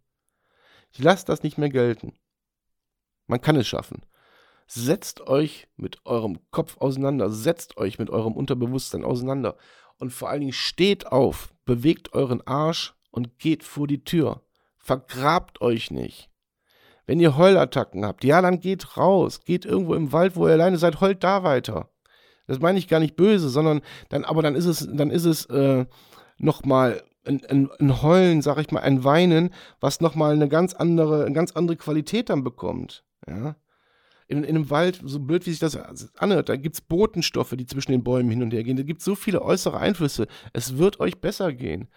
Ich 0.92 1.00
lasse 1.00 1.26
das 1.26 1.44
nicht 1.44 1.58
mehr 1.58 1.70
gelten. 1.70 2.14
Man 3.28 3.42
kann 3.42 3.56
es 3.56 3.68
schaffen. 3.68 4.02
Setzt 4.72 5.22
euch 5.22 5.68
mit 5.78 6.06
eurem 6.06 6.38
Kopf 6.52 6.78
auseinander, 6.78 7.32
setzt 7.32 7.78
euch 7.78 7.98
mit 7.98 8.12
eurem 8.12 8.34
Unterbewusstsein 8.34 9.04
auseinander 9.04 9.58
und 9.98 10.14
vor 10.14 10.30
allen 10.30 10.42
Dingen 10.42 10.54
steht 10.54 11.08
auf, 11.08 11.56
bewegt 11.66 12.14
euren 12.14 12.46
Arsch 12.46 12.94
und 13.10 13.40
geht 13.40 13.64
vor 13.64 13.88
die 13.88 14.04
Tür. 14.04 14.44
Vergrabt 14.78 15.60
euch 15.62 15.90
nicht. 15.90 16.30
Wenn 17.08 17.20
ihr 17.20 17.36
Heulattacken 17.36 18.06
habt, 18.06 18.24
ja, 18.24 18.44
dann 18.44 18.60
geht 18.60 18.96
raus, 18.96 19.44
geht 19.44 19.66
irgendwo 19.66 19.96
im 19.96 20.12
Wald, 20.12 20.36
wo 20.36 20.46
ihr 20.46 20.54
alleine 20.54 20.78
seid, 20.78 21.02
heult 21.02 21.24
da 21.24 21.42
weiter. 21.42 21.90
Das 22.46 22.60
meine 22.60 22.78
ich 22.78 22.88
gar 22.88 23.00
nicht 23.00 23.16
böse, 23.16 23.50
sondern 23.50 23.82
dann, 24.10 24.24
aber 24.24 24.44
dann 24.44 24.54
ist 24.54 24.66
es, 24.66 24.88
dann 24.92 25.10
ist 25.10 25.26
es 25.26 25.46
äh, 25.46 25.88
nochmal 26.38 27.02
ein, 27.26 27.44
ein, 27.46 27.72
ein 27.80 28.04
Heulen, 28.04 28.44
sag 28.44 28.60
ich 28.60 28.70
mal, 28.70 28.82
ein 28.82 29.04
Weinen, 29.04 29.50
was 29.80 30.00
nochmal 30.00 30.34
eine 30.34 30.48
ganz 30.48 30.76
andere, 30.76 31.26
eine 31.26 31.34
ganz 31.34 31.54
andere 31.54 31.76
Qualität 31.76 32.30
dann 32.30 32.44
bekommt. 32.44 33.04
Ja. 33.28 33.56
In, 34.30 34.44
in 34.44 34.56
einem 34.56 34.70
Wald, 34.70 35.02
so 35.04 35.20
blöd 35.20 35.46
wie 35.48 35.50
sich 35.50 35.60
das 35.60 35.76
anhört, 36.18 36.50
da 36.50 36.56
gibt 36.56 36.76
es 36.76 36.82
Botenstoffe, 36.82 37.56
die 37.58 37.66
zwischen 37.66 37.92
den 37.92 38.04
Bäumen 38.04 38.30
hin 38.30 38.44
und 38.44 38.54
her 38.54 38.64
gehen. 38.64 38.78
Da 38.78 38.84
gibt 38.84 39.00
es 39.00 39.06
so 39.06 39.16
viele 39.16 39.42
äußere 39.42 39.80
Einflüsse. 39.80 40.28
Es 40.54 40.78
wird 40.78 41.00
euch 41.00 41.20
besser 41.20 41.52
gehen. 41.52 41.88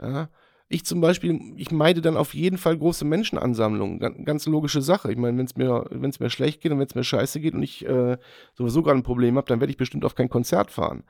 Ja. 0.00 0.30
Ich 0.68 0.84
zum 0.84 1.00
Beispiel, 1.00 1.38
ich 1.56 1.70
meide 1.70 2.00
dann 2.00 2.16
auf 2.16 2.32
jeden 2.32 2.58
Fall 2.58 2.78
große 2.78 3.04
Menschenansammlungen. 3.04 4.24
Ganz, 4.24 4.46
logische 4.46 4.82
Sache. 4.82 5.12
Ich 5.12 5.18
meine, 5.18 5.36
wenn 5.36 5.46
es 5.46 5.56
mir, 5.56 5.84
mir 5.90 6.30
schlecht 6.30 6.62
geht 6.62 6.72
und 6.72 6.78
wenn 6.78 6.86
es 6.86 6.94
mir 6.94 7.04
scheiße 7.04 7.38
geht 7.40 7.54
und 7.54 7.62
ich 7.62 7.84
äh, 7.84 8.16
sowieso 8.54 8.82
gerade 8.82 8.98
ein 8.98 9.02
Problem 9.02 9.36
habe, 9.36 9.46
dann 9.46 9.60
werde 9.60 9.70
ich 9.70 9.76
bestimmt 9.76 10.04
auf 10.04 10.14
kein 10.14 10.30
Konzert 10.30 10.70
fahren. 10.70 11.04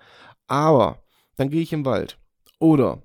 Aber 0.46 1.04
dann 1.36 1.50
gehe 1.50 1.62
ich 1.62 1.72
im 1.72 1.84
Wald. 1.84 2.18
Oder 2.58 3.02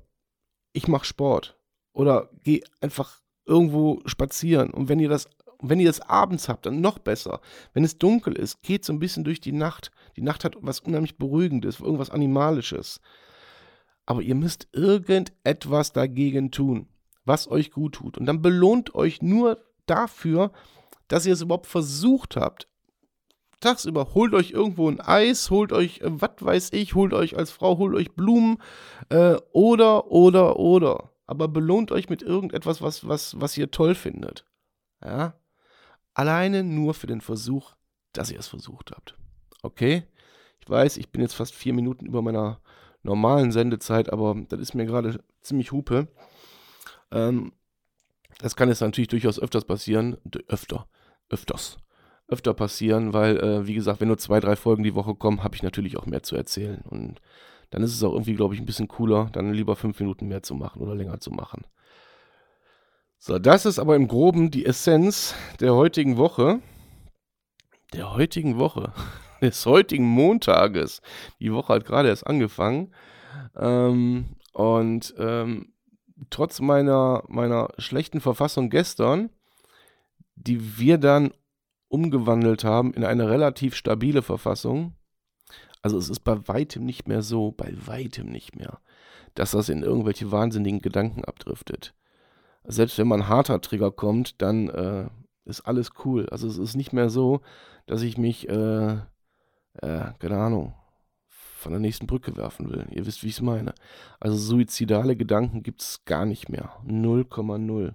ich 0.74 0.88
mache 0.88 1.06
Sport. 1.06 1.58
Oder 1.94 2.30
gehe 2.44 2.62
einfach 2.82 3.20
irgendwo 3.46 4.02
spazieren. 4.06 4.72
Und 4.72 4.90
wenn 4.90 5.00
ihr 5.00 5.10
das 5.10 5.30
wenn 5.62 5.80
ihr 5.80 5.88
das 5.88 6.02
abends 6.02 6.50
habt, 6.50 6.66
dann 6.66 6.82
noch 6.82 7.00
besser. 7.00 7.42
Wenn 7.74 7.84
es 7.84 7.98
dunkel 7.98 8.34
ist, 8.34 8.62
geht 8.62 8.86
so 8.86 8.94
ein 8.94 9.00
bisschen 9.00 9.24
durch 9.24 9.42
die 9.42 9.52
Nacht. 9.52 9.92
Die 10.16 10.22
Nacht 10.22 10.44
hat 10.44 10.56
was 10.62 10.80
unheimlich 10.80 11.18
Beruhigendes, 11.18 11.80
irgendwas 11.80 12.10
Animalisches 12.10 13.02
aber 14.10 14.24
ihr 14.24 14.34
müsst 14.34 14.68
irgendetwas 14.72 15.94
dagegen 15.94 16.50
tun, 16.50 16.88
was 17.26 17.48
euch 17.48 17.70
gut 17.70 17.94
tut. 17.94 18.18
Und 18.18 18.26
dann 18.26 18.42
belohnt 18.42 18.96
euch 18.96 19.22
nur 19.22 19.64
dafür, 19.86 20.52
dass 21.08 21.28
ihr 21.28 21.34
es 21.34 21.44
überhaupt 21.44 21.68
versucht 21.68 22.36
habt. 22.36 22.68
Tagsüber 23.60 24.16
holt 24.16 24.34
euch 24.34 24.50
irgendwo 24.50 24.90
ein 24.90 25.00
Eis, 25.00 25.52
holt 25.52 25.72
euch, 25.72 26.02
äh, 26.02 26.10
was 26.10 26.32
weiß 26.40 26.74
ich, 26.74 26.96
holt 26.96 27.14
euch 27.14 27.38
als 27.38 27.52
Frau, 27.52 27.78
holt 27.78 27.94
euch 27.94 28.16
Blumen 28.16 28.58
äh, 29.10 29.36
oder, 29.52 30.10
oder, 30.10 30.58
oder. 30.58 31.12
Aber 31.28 31.48
belohnt 31.48 31.92
euch 31.92 32.10
mit 32.10 32.24
irgendetwas, 32.24 32.82
was, 32.82 33.08
was, 33.08 33.40
was 33.40 33.56
ihr 33.58 33.70
toll 33.70 33.94
findet. 33.94 34.44
Ja? 35.06 35.39
Alleine 36.20 36.66
nur 36.66 36.96
für 36.96 37.08
den 37.08 37.22
Versuch, 37.22 37.76
dass 38.12 38.30
ihr 38.30 38.40
es 38.40 38.50
versucht 38.50 38.92
habt. 38.92 39.16
Okay? 39.62 40.04
Ich 40.60 40.70
weiß, 40.70 40.98
ich 40.98 41.14
bin 41.14 41.22
jetzt 41.22 41.34
fast 41.34 41.56
vier 41.56 41.74
Minuten 41.74 42.06
über 42.06 42.22
meiner 42.22 42.60
normalen 43.04 43.54
Sendezeit, 43.54 44.12
aber 44.12 44.36
das 44.50 44.60
ist 44.60 44.74
mir 44.74 44.86
gerade 44.86 45.24
ziemlich 45.40 45.72
Hupe. 45.72 46.10
Ähm, 47.12 47.54
das 48.40 48.58
kann 48.58 48.68
jetzt 48.68 48.82
natürlich 48.82 49.08
durchaus 49.08 49.40
öfters 49.40 49.64
passieren. 49.64 50.18
Öfter. 50.50 50.88
Öfters. 51.30 51.78
Öfter 52.28 52.54
passieren, 52.54 53.14
weil, 53.14 53.38
äh, 53.38 53.66
wie 53.66 53.76
gesagt, 53.76 54.02
wenn 54.02 54.10
nur 54.10 54.18
zwei, 54.18 54.42
drei 54.42 54.58
Folgen 54.58 54.84
die 54.84 54.96
Woche 54.96 55.16
kommen, 55.16 55.42
habe 55.42 55.56
ich 55.56 55.64
natürlich 55.64 55.96
auch 55.96 56.06
mehr 56.06 56.22
zu 56.22 56.36
erzählen. 56.36 56.82
Und 56.82 57.22
dann 57.70 57.82
ist 57.82 57.94
es 57.94 58.04
auch 58.04 58.12
irgendwie, 58.12 58.36
glaube 58.36 58.56
ich, 58.56 58.60
ein 58.60 58.66
bisschen 58.66 58.90
cooler, 58.90 59.30
dann 59.32 59.54
lieber 59.54 59.78
fünf 59.78 59.98
Minuten 60.02 60.28
mehr 60.28 60.44
zu 60.44 60.54
machen 60.54 60.82
oder 60.82 60.96
länger 60.96 61.22
zu 61.22 61.32
machen. 61.32 61.64
So, 63.22 63.38
das 63.38 63.66
ist 63.66 63.80
aber 63.80 63.98
im 63.98 64.08
Groben 64.08 64.50
die 64.50 64.66
Essenz 64.66 65.36
der 65.60 65.76
heutigen 65.76 66.16
Woche. 66.16 66.62
Der 67.94 68.14
heutigen 68.14 68.58
Woche. 68.58 68.94
des 69.42 69.66
heutigen 69.66 70.06
Montages. 70.06 71.02
Die 71.42 71.52
Woche 71.52 71.74
hat 71.74 71.86
gerade 71.86 72.08
erst 72.08 72.26
angefangen. 72.26 72.94
Ähm, 73.58 74.38
und 74.54 75.14
ähm, 75.18 75.74
trotz 76.30 76.62
meiner, 76.62 77.24
meiner 77.28 77.68
schlechten 77.78 78.22
Verfassung 78.22 78.70
gestern, 78.70 79.30
die 80.36 80.78
wir 80.80 80.98
dann 80.98 81.32
umgewandelt 81.90 82.64
haben 82.64 82.94
in 82.94 83.04
eine 83.04 83.30
relativ 83.30 83.76
stabile 83.76 84.22
Verfassung, 84.22 84.96
also 85.82 85.98
es 85.98 86.10
ist 86.10 86.22
bei 86.22 86.48
weitem 86.48 86.86
nicht 86.86 87.10
mehr 87.10 87.22
so, 87.22 87.52
bei 87.52 87.74
weitem 87.86 88.30
nicht 88.30 88.56
mehr, 88.56 88.80
dass 89.34 89.52
das 89.52 89.68
in 89.68 89.84
irgendwelche 89.84 90.32
wahnsinnigen 90.32 90.82
Gedanken 90.82 91.26
abdriftet. 91.26 91.94
Selbst 92.66 92.98
wenn 92.98 93.08
man 93.08 93.28
harter 93.28 93.62
Trigger 93.62 93.92
kommt, 93.92 94.42
dann 94.42 94.70
äh, 94.70 95.08
ist 95.46 95.62
alles 95.62 95.92
cool. 96.06 96.28
Also 96.30 96.48
es 96.48 96.58
ist 96.58 96.76
nicht 96.76 96.94
mehr 96.94 97.10
so, 97.10 97.42
dass 97.86 98.02
ich 98.02 98.18
mich 98.18 98.48
äh, 98.50 98.98
äh, 99.82 100.12
keine 100.20 100.38
Ahnung, 100.38 100.74
von 101.28 101.72
der 101.72 101.82
nächsten 101.82 102.08
Brücke 102.08 102.38
werfen 102.38 102.70
will. 102.70 102.88
Ihr 102.92 103.06
wisst, 103.06 103.24
wie 103.24 103.28
ich 103.28 103.36
es 103.36 103.42
meine. 103.42 103.74
Also 104.20 104.38
suizidale 104.38 105.16
Gedanken 105.16 105.62
gibt 105.62 105.82
es 105.82 106.06
gar 106.06 106.26
nicht 106.26 106.50
mehr. 106.50 106.72
0,0. 106.86 107.94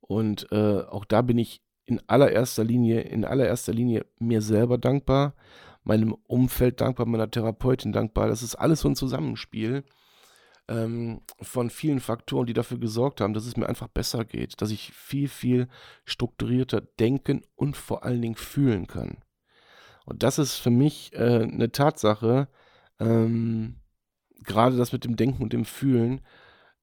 Und 0.00 0.52
äh, 0.52 0.82
auch 0.82 1.04
da 1.04 1.22
bin 1.22 1.38
ich 1.38 1.62
in 1.86 2.02
allererster 2.06 2.64
Linie, 2.64 3.00
in 3.00 3.24
allererster 3.24 3.72
Linie 3.72 4.04
mir 4.18 4.42
selber 4.42 4.76
dankbar, 4.76 5.34
meinem 5.84 6.12
Umfeld 6.26 6.80
dankbar, 6.82 7.06
meiner 7.06 7.30
Therapeutin 7.30 7.92
dankbar. 7.92 8.28
Das 8.28 8.42
ist 8.42 8.54
alles 8.54 8.80
so 8.80 8.88
ein 8.88 8.96
Zusammenspiel. 8.96 9.84
Ähm, 10.68 11.22
von 11.40 11.70
vielen 11.70 12.00
Faktoren, 12.00 12.46
die 12.46 12.52
dafür 12.52 12.78
gesorgt 12.78 13.20
haben, 13.20 13.34
dass 13.34 13.46
es 13.46 13.56
mir 13.56 13.68
einfach 13.68 13.88
besser 13.88 14.24
geht, 14.24 14.60
dass 14.60 14.70
ich 14.70 14.92
viel, 14.92 15.28
viel 15.28 15.68
strukturierter 16.04 16.80
denken 16.80 17.42
und 17.56 17.76
vor 17.76 18.04
allen 18.04 18.22
Dingen 18.22 18.34
fühlen 18.34 18.86
kann. 18.86 19.18
Und 20.04 20.22
das 20.22 20.38
ist 20.38 20.54
für 20.54 20.70
mich 20.70 21.12
äh, 21.14 21.42
eine 21.42 21.70
Tatsache, 21.70 22.48
ähm, 22.98 23.80
gerade 24.44 24.76
das 24.76 24.92
mit 24.92 25.04
dem 25.04 25.16
Denken 25.16 25.42
und 25.42 25.52
dem 25.52 25.64
Fühlen, 25.64 26.20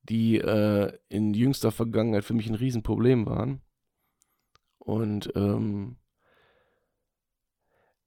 die 0.03 0.37
äh, 0.37 0.91
in 1.09 1.33
jüngster 1.33 1.71
Vergangenheit 1.71 2.23
für 2.23 2.33
mich 2.33 2.47
ein 2.47 2.55
Riesenproblem 2.55 3.25
waren. 3.25 3.61
Und 4.77 5.31
ähm, 5.35 5.97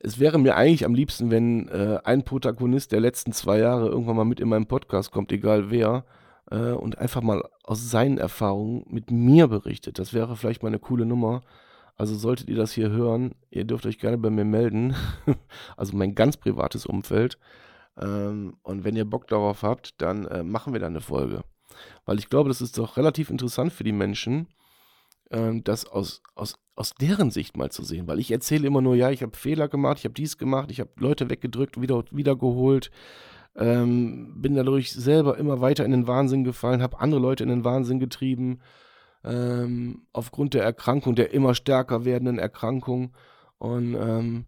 es 0.00 0.18
wäre 0.18 0.38
mir 0.38 0.56
eigentlich 0.56 0.84
am 0.84 0.94
liebsten, 0.94 1.30
wenn 1.30 1.68
äh, 1.68 1.98
ein 2.04 2.24
Protagonist 2.24 2.92
der 2.92 3.00
letzten 3.00 3.32
zwei 3.32 3.58
Jahre 3.58 3.88
irgendwann 3.88 4.16
mal 4.16 4.24
mit 4.24 4.40
in 4.40 4.48
meinem 4.48 4.66
Podcast 4.66 5.10
kommt, 5.10 5.32
egal 5.32 5.70
wer, 5.70 6.04
äh, 6.50 6.72
und 6.72 6.98
einfach 6.98 7.22
mal 7.22 7.42
aus 7.64 7.90
seinen 7.90 8.18
Erfahrungen 8.18 8.84
mit 8.88 9.10
mir 9.10 9.48
berichtet. 9.48 9.98
Das 9.98 10.14
wäre 10.14 10.36
vielleicht 10.36 10.62
mal 10.62 10.68
eine 10.68 10.78
coole 10.78 11.04
Nummer. 11.04 11.42
Also 11.96 12.14
solltet 12.14 12.48
ihr 12.48 12.56
das 12.56 12.72
hier 12.72 12.90
hören, 12.90 13.34
ihr 13.50 13.64
dürft 13.64 13.84
euch 13.86 13.98
gerne 13.98 14.18
bei 14.18 14.30
mir 14.30 14.44
melden. 14.44 14.94
also 15.76 15.96
mein 15.96 16.14
ganz 16.14 16.36
privates 16.36 16.86
Umfeld. 16.86 17.38
Ähm, 18.00 18.56
und 18.62 18.84
wenn 18.84 18.94
ihr 18.94 19.04
Bock 19.04 19.26
darauf 19.26 19.62
habt, 19.64 20.00
dann 20.00 20.26
äh, 20.26 20.44
machen 20.44 20.72
wir 20.72 20.80
da 20.80 20.86
eine 20.86 21.00
Folge. 21.00 21.42
Weil 22.04 22.18
ich 22.18 22.30
glaube, 22.30 22.48
das 22.48 22.60
ist 22.60 22.78
doch 22.78 22.96
relativ 22.96 23.30
interessant 23.30 23.72
für 23.72 23.84
die 23.84 23.92
Menschen, 23.92 24.46
ähm, 25.30 25.64
das 25.64 25.86
aus, 25.86 26.22
aus, 26.34 26.58
aus 26.74 26.94
deren 26.94 27.30
Sicht 27.30 27.56
mal 27.56 27.70
zu 27.70 27.82
sehen. 27.82 28.06
Weil 28.06 28.18
ich 28.18 28.30
erzähle 28.30 28.66
immer 28.66 28.80
nur, 28.80 28.94
ja, 28.94 29.10
ich 29.10 29.22
habe 29.22 29.36
Fehler 29.36 29.68
gemacht, 29.68 29.98
ich 29.98 30.04
habe 30.04 30.14
dies 30.14 30.38
gemacht, 30.38 30.70
ich 30.70 30.80
habe 30.80 30.90
Leute 30.96 31.30
weggedrückt, 31.30 31.80
wieder, 31.80 32.04
wiedergeholt, 32.10 32.90
ähm, 33.56 34.40
bin 34.40 34.54
dadurch 34.54 34.92
selber 34.92 35.36
immer 35.38 35.60
weiter 35.60 35.84
in 35.84 35.90
den 35.90 36.06
Wahnsinn 36.06 36.44
gefallen, 36.44 36.82
habe 36.82 37.00
andere 37.00 37.20
Leute 37.20 37.42
in 37.42 37.48
den 37.48 37.64
Wahnsinn 37.64 37.98
getrieben, 37.98 38.60
ähm, 39.24 40.06
aufgrund 40.12 40.54
der 40.54 40.62
Erkrankung, 40.62 41.14
der 41.14 41.32
immer 41.32 41.54
stärker 41.54 42.04
werdenden 42.04 42.38
Erkrankung. 42.38 43.14
Und 43.58 43.94
ähm, 43.94 44.46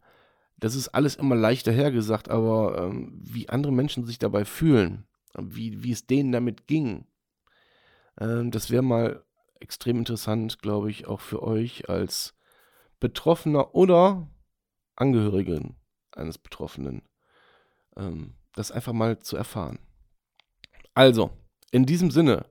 das 0.59 0.75
ist 0.75 0.89
alles 0.89 1.17
immer 1.17 1.35
leichter 1.35 1.73
hergesagt, 1.73 2.29
aber 2.29 2.79
ähm, 2.79 3.21
wie 3.21 3.49
andere 3.49 3.73
Menschen 3.73 4.05
sich 4.05 4.19
dabei 4.19 4.45
fühlen, 4.45 5.05
wie, 5.37 5.83
wie 5.83 5.93
es 5.93 6.07
denen 6.07 6.33
damit 6.33 6.67
ging, 6.67 7.07
ähm, 8.21 8.51
das 8.51 8.71
wäre 8.71 8.83
mal 8.83 9.25
extrem 9.61 9.99
interessant, 9.99 10.61
glaube 10.61 10.91
ich, 10.91 11.07
auch 11.07 11.21
für 11.21 11.43
euch 11.43 11.89
als 11.89 12.35
Betroffener 12.99 13.75
oder 13.75 14.29
Angehörigen 14.97 15.77
eines 16.13 16.39
Betroffenen, 16.39 17.03
ähm, 17.97 18.35
das 18.55 18.73
einfach 18.73 18.93
mal 18.93 19.19
zu 19.21 19.37
erfahren. 19.37 19.79
Also, 20.95 21.31
in 21.71 21.87
diesem 21.87 22.11
Sinne, 22.11 22.47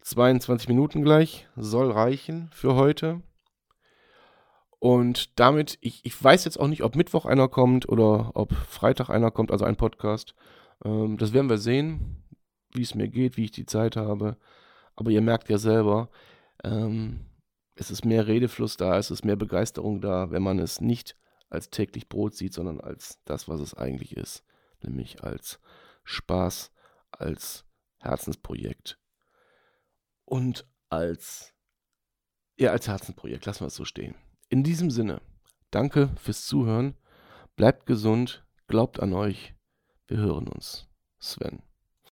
22 0.00 0.68
Minuten 0.68 1.02
gleich 1.02 1.46
soll 1.56 1.90
reichen 1.90 2.50
für 2.52 2.74
heute. 2.74 3.22
Und 4.78 5.38
damit, 5.38 5.78
ich, 5.80 6.04
ich 6.04 6.22
weiß 6.22 6.44
jetzt 6.44 6.60
auch 6.60 6.68
nicht, 6.68 6.82
ob 6.82 6.94
Mittwoch 6.94 7.24
einer 7.24 7.48
kommt 7.48 7.88
oder 7.88 8.32
ob 8.34 8.52
Freitag 8.52 9.08
einer 9.08 9.30
kommt, 9.30 9.50
also 9.50 9.64
ein 9.64 9.76
Podcast. 9.76 10.34
Ähm, 10.84 11.16
das 11.16 11.32
werden 11.32 11.48
wir 11.48 11.58
sehen, 11.58 12.22
wie 12.72 12.82
es 12.82 12.94
mir 12.94 13.08
geht, 13.08 13.36
wie 13.36 13.44
ich 13.44 13.50
die 13.50 13.66
Zeit 13.66 13.96
habe. 13.96 14.36
Aber 14.96 15.10
ihr 15.10 15.20
merkt 15.20 15.48
ja 15.48 15.58
selber, 15.58 16.10
ähm, 16.62 17.26
es 17.74 17.90
ist 17.90 18.04
mehr 18.04 18.26
Redefluss 18.26 18.76
da, 18.76 18.98
es 18.98 19.10
ist 19.10 19.24
mehr 19.24 19.36
Begeisterung 19.36 20.00
da, 20.00 20.30
wenn 20.30 20.42
man 20.42 20.58
es 20.58 20.80
nicht 20.80 21.16
als 21.50 21.70
täglich 21.70 22.08
Brot 22.08 22.34
sieht, 22.34 22.54
sondern 22.54 22.80
als 22.80 23.20
das, 23.24 23.48
was 23.48 23.60
es 23.60 23.74
eigentlich 23.74 24.16
ist. 24.16 24.44
Nämlich 24.82 25.22
als 25.22 25.60
Spaß, 26.04 26.72
als 27.10 27.64
Herzensprojekt 27.98 28.98
und 30.24 30.66
als, 30.88 31.54
ja, 32.56 32.70
als 32.70 32.86
Herzensprojekt. 32.86 33.46
Lassen 33.46 33.60
wir 33.60 33.68
es 33.68 33.74
so 33.74 33.84
stehen. 33.84 34.14
In 34.48 34.62
diesem 34.62 34.90
Sinne, 34.90 35.20
danke 35.70 36.10
fürs 36.16 36.46
Zuhören. 36.46 36.96
Bleibt 37.56 37.86
gesund, 37.86 38.44
glaubt 38.66 39.00
an 39.00 39.12
euch. 39.12 39.54
Wir 40.06 40.18
hören 40.18 40.48
uns. 40.48 40.88
Sven. 41.18 41.62